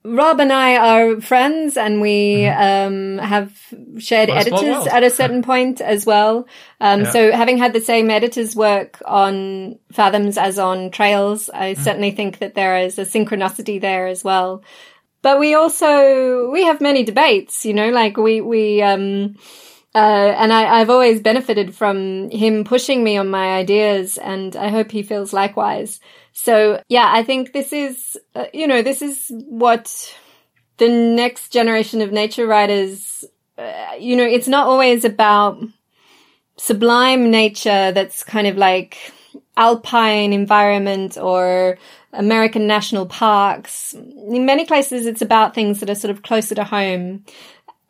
[0.04, 3.20] Rob and I are friends and we mm-hmm.
[3.20, 3.54] um, have
[4.00, 6.48] shared editors at a certain point as well.
[6.80, 7.12] Um, yeah.
[7.12, 11.78] So having had the same editors work on Fathoms as on Trails, I mm.
[11.78, 14.64] certainly think that there is a synchronicity there as well.
[15.22, 19.36] But we also, we have many debates, you know, like we, we, um,
[19.94, 24.70] uh, and I, have always benefited from him pushing me on my ideas and I
[24.70, 26.00] hope he feels likewise.
[26.34, 30.16] So yeah, I think this is, uh, you know, this is what
[30.78, 33.24] the next generation of nature writers,
[33.58, 35.62] uh, you know, it's not always about
[36.58, 38.98] sublime nature that's kind of like
[39.58, 41.78] alpine environment or
[42.14, 43.94] American national parks.
[43.94, 47.26] In many places, it's about things that are sort of closer to home.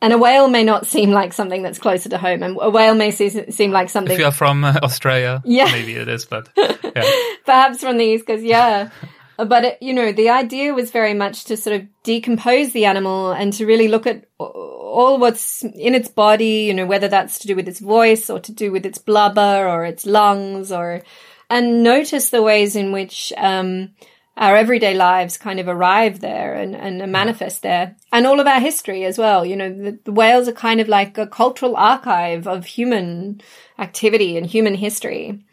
[0.01, 2.95] And a whale may not seem like something that's closer to home, and a whale
[2.95, 4.13] may see, seem like something.
[4.13, 7.03] If you're from uh, Australia, yeah, maybe it is, but yeah.
[7.45, 8.89] perhaps from the east coast, yeah.
[9.37, 13.31] but it, you know, the idea was very much to sort of decompose the animal
[13.31, 16.65] and to really look at all what's in its body.
[16.65, 19.67] You know, whether that's to do with its voice or to do with its blubber
[19.67, 21.03] or its lungs, or
[21.47, 23.91] and notice the ways in which um,
[24.37, 27.95] our everyday lives kind of arrive there and, and manifest there.
[28.11, 29.45] And all of our history as well.
[29.45, 33.41] You know, the, the whales are kind of like a cultural archive of human
[33.77, 35.43] activity and human history.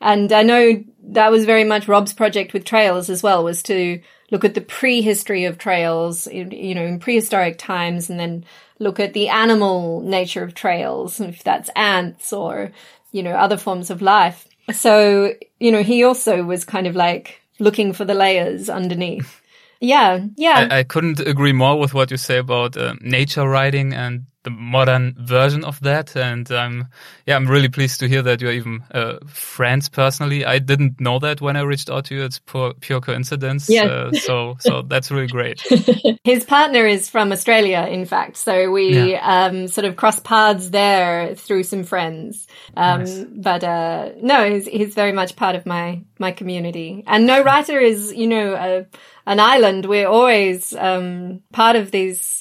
[0.00, 4.00] And I know that was very much Rob's project with trails as well, was to
[4.30, 8.44] look at the prehistory of trails, you know, in prehistoric times and then
[8.78, 12.70] look at the animal nature of trails, if that's ants or,
[13.10, 14.46] you know, other forms of life.
[14.72, 19.40] So, you know, he also was kind of like looking for the layers underneath.
[19.80, 20.68] Yeah, yeah.
[20.70, 24.54] I, I, couldn't agree more with what you say about uh, nature writing and the
[24.54, 26.16] modern version of that.
[26.16, 26.88] And um,
[27.26, 30.44] yeah, I'm really pleased to hear that you're even uh, friends personally.
[30.44, 32.24] I didn't know that when I reached out to you.
[32.24, 33.68] It's pure, pure coincidence.
[33.68, 33.84] Yeah.
[33.86, 35.60] Uh, so so that's really great.
[36.24, 38.36] His partner is from Australia, in fact.
[38.36, 39.46] So we Yeah.
[39.46, 42.46] um, sort of crossed paths there through some friends.
[42.76, 43.24] Um, Nice.
[43.30, 47.04] But uh, no, he's, he's very much part of my my community.
[47.06, 48.86] And no writer is, you know, a,
[49.26, 49.86] an island.
[49.86, 52.37] We're always um, part of these.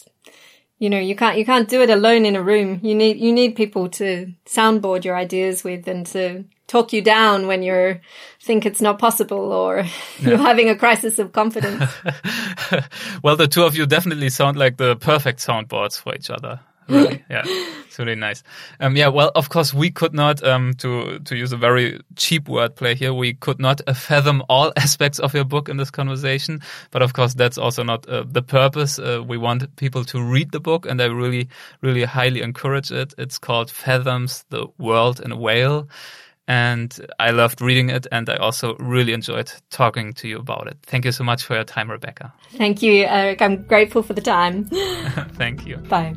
[0.80, 2.80] You know, you can't you can't do it alone in a room.
[2.84, 7.48] You need you need people to soundboard your ideas with and to talk you down
[7.48, 8.00] when you
[8.42, 9.86] think it's not possible or
[10.20, 11.92] you're having a crisis of confidence.
[13.24, 16.60] well, the two of you definitely sound like the perfect soundboards for each other.
[16.90, 18.44] Really, yeah, it's really nice.
[18.80, 22.46] Um, yeah, well, of course, we could not, um, to to use a very cheap
[22.46, 26.62] wordplay here, we could not uh, fathom all aspects of your book in this conversation.
[26.92, 29.00] But of course, that's also not uh, the purpose.
[29.00, 31.50] Uh, we want people to read the book, and I really,
[31.82, 33.14] really highly encourage it.
[33.18, 35.88] It's called Fathoms: The World in a Whale.
[36.50, 40.78] And I loved reading it, and I also really enjoyed talking to you about it.
[40.84, 42.34] Thank you so much for your time, Rebecca.
[42.52, 43.42] Thank you, Eric.
[43.42, 44.64] I'm grateful for the time.
[45.34, 45.76] Thank you.
[45.78, 46.16] Bye.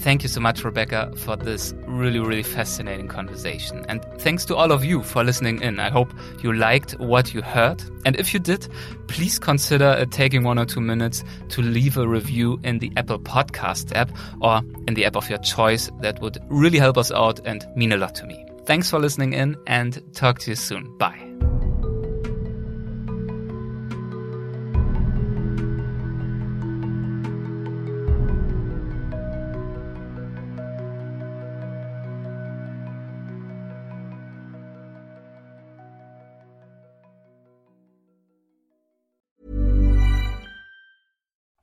[0.00, 3.84] Thank you so much, Rebecca, for this really, really fascinating conversation.
[3.86, 5.78] And thanks to all of you for listening in.
[5.78, 6.10] I hope
[6.42, 7.82] you liked what you heard.
[8.06, 8.66] And if you did,
[9.08, 13.18] please consider uh, taking one or two minutes to leave a review in the Apple
[13.18, 15.90] Podcast app or in the app of your choice.
[16.00, 18.46] That would really help us out and mean a lot to me.
[18.64, 20.96] Thanks for listening in and talk to you soon.
[20.96, 21.49] Bye.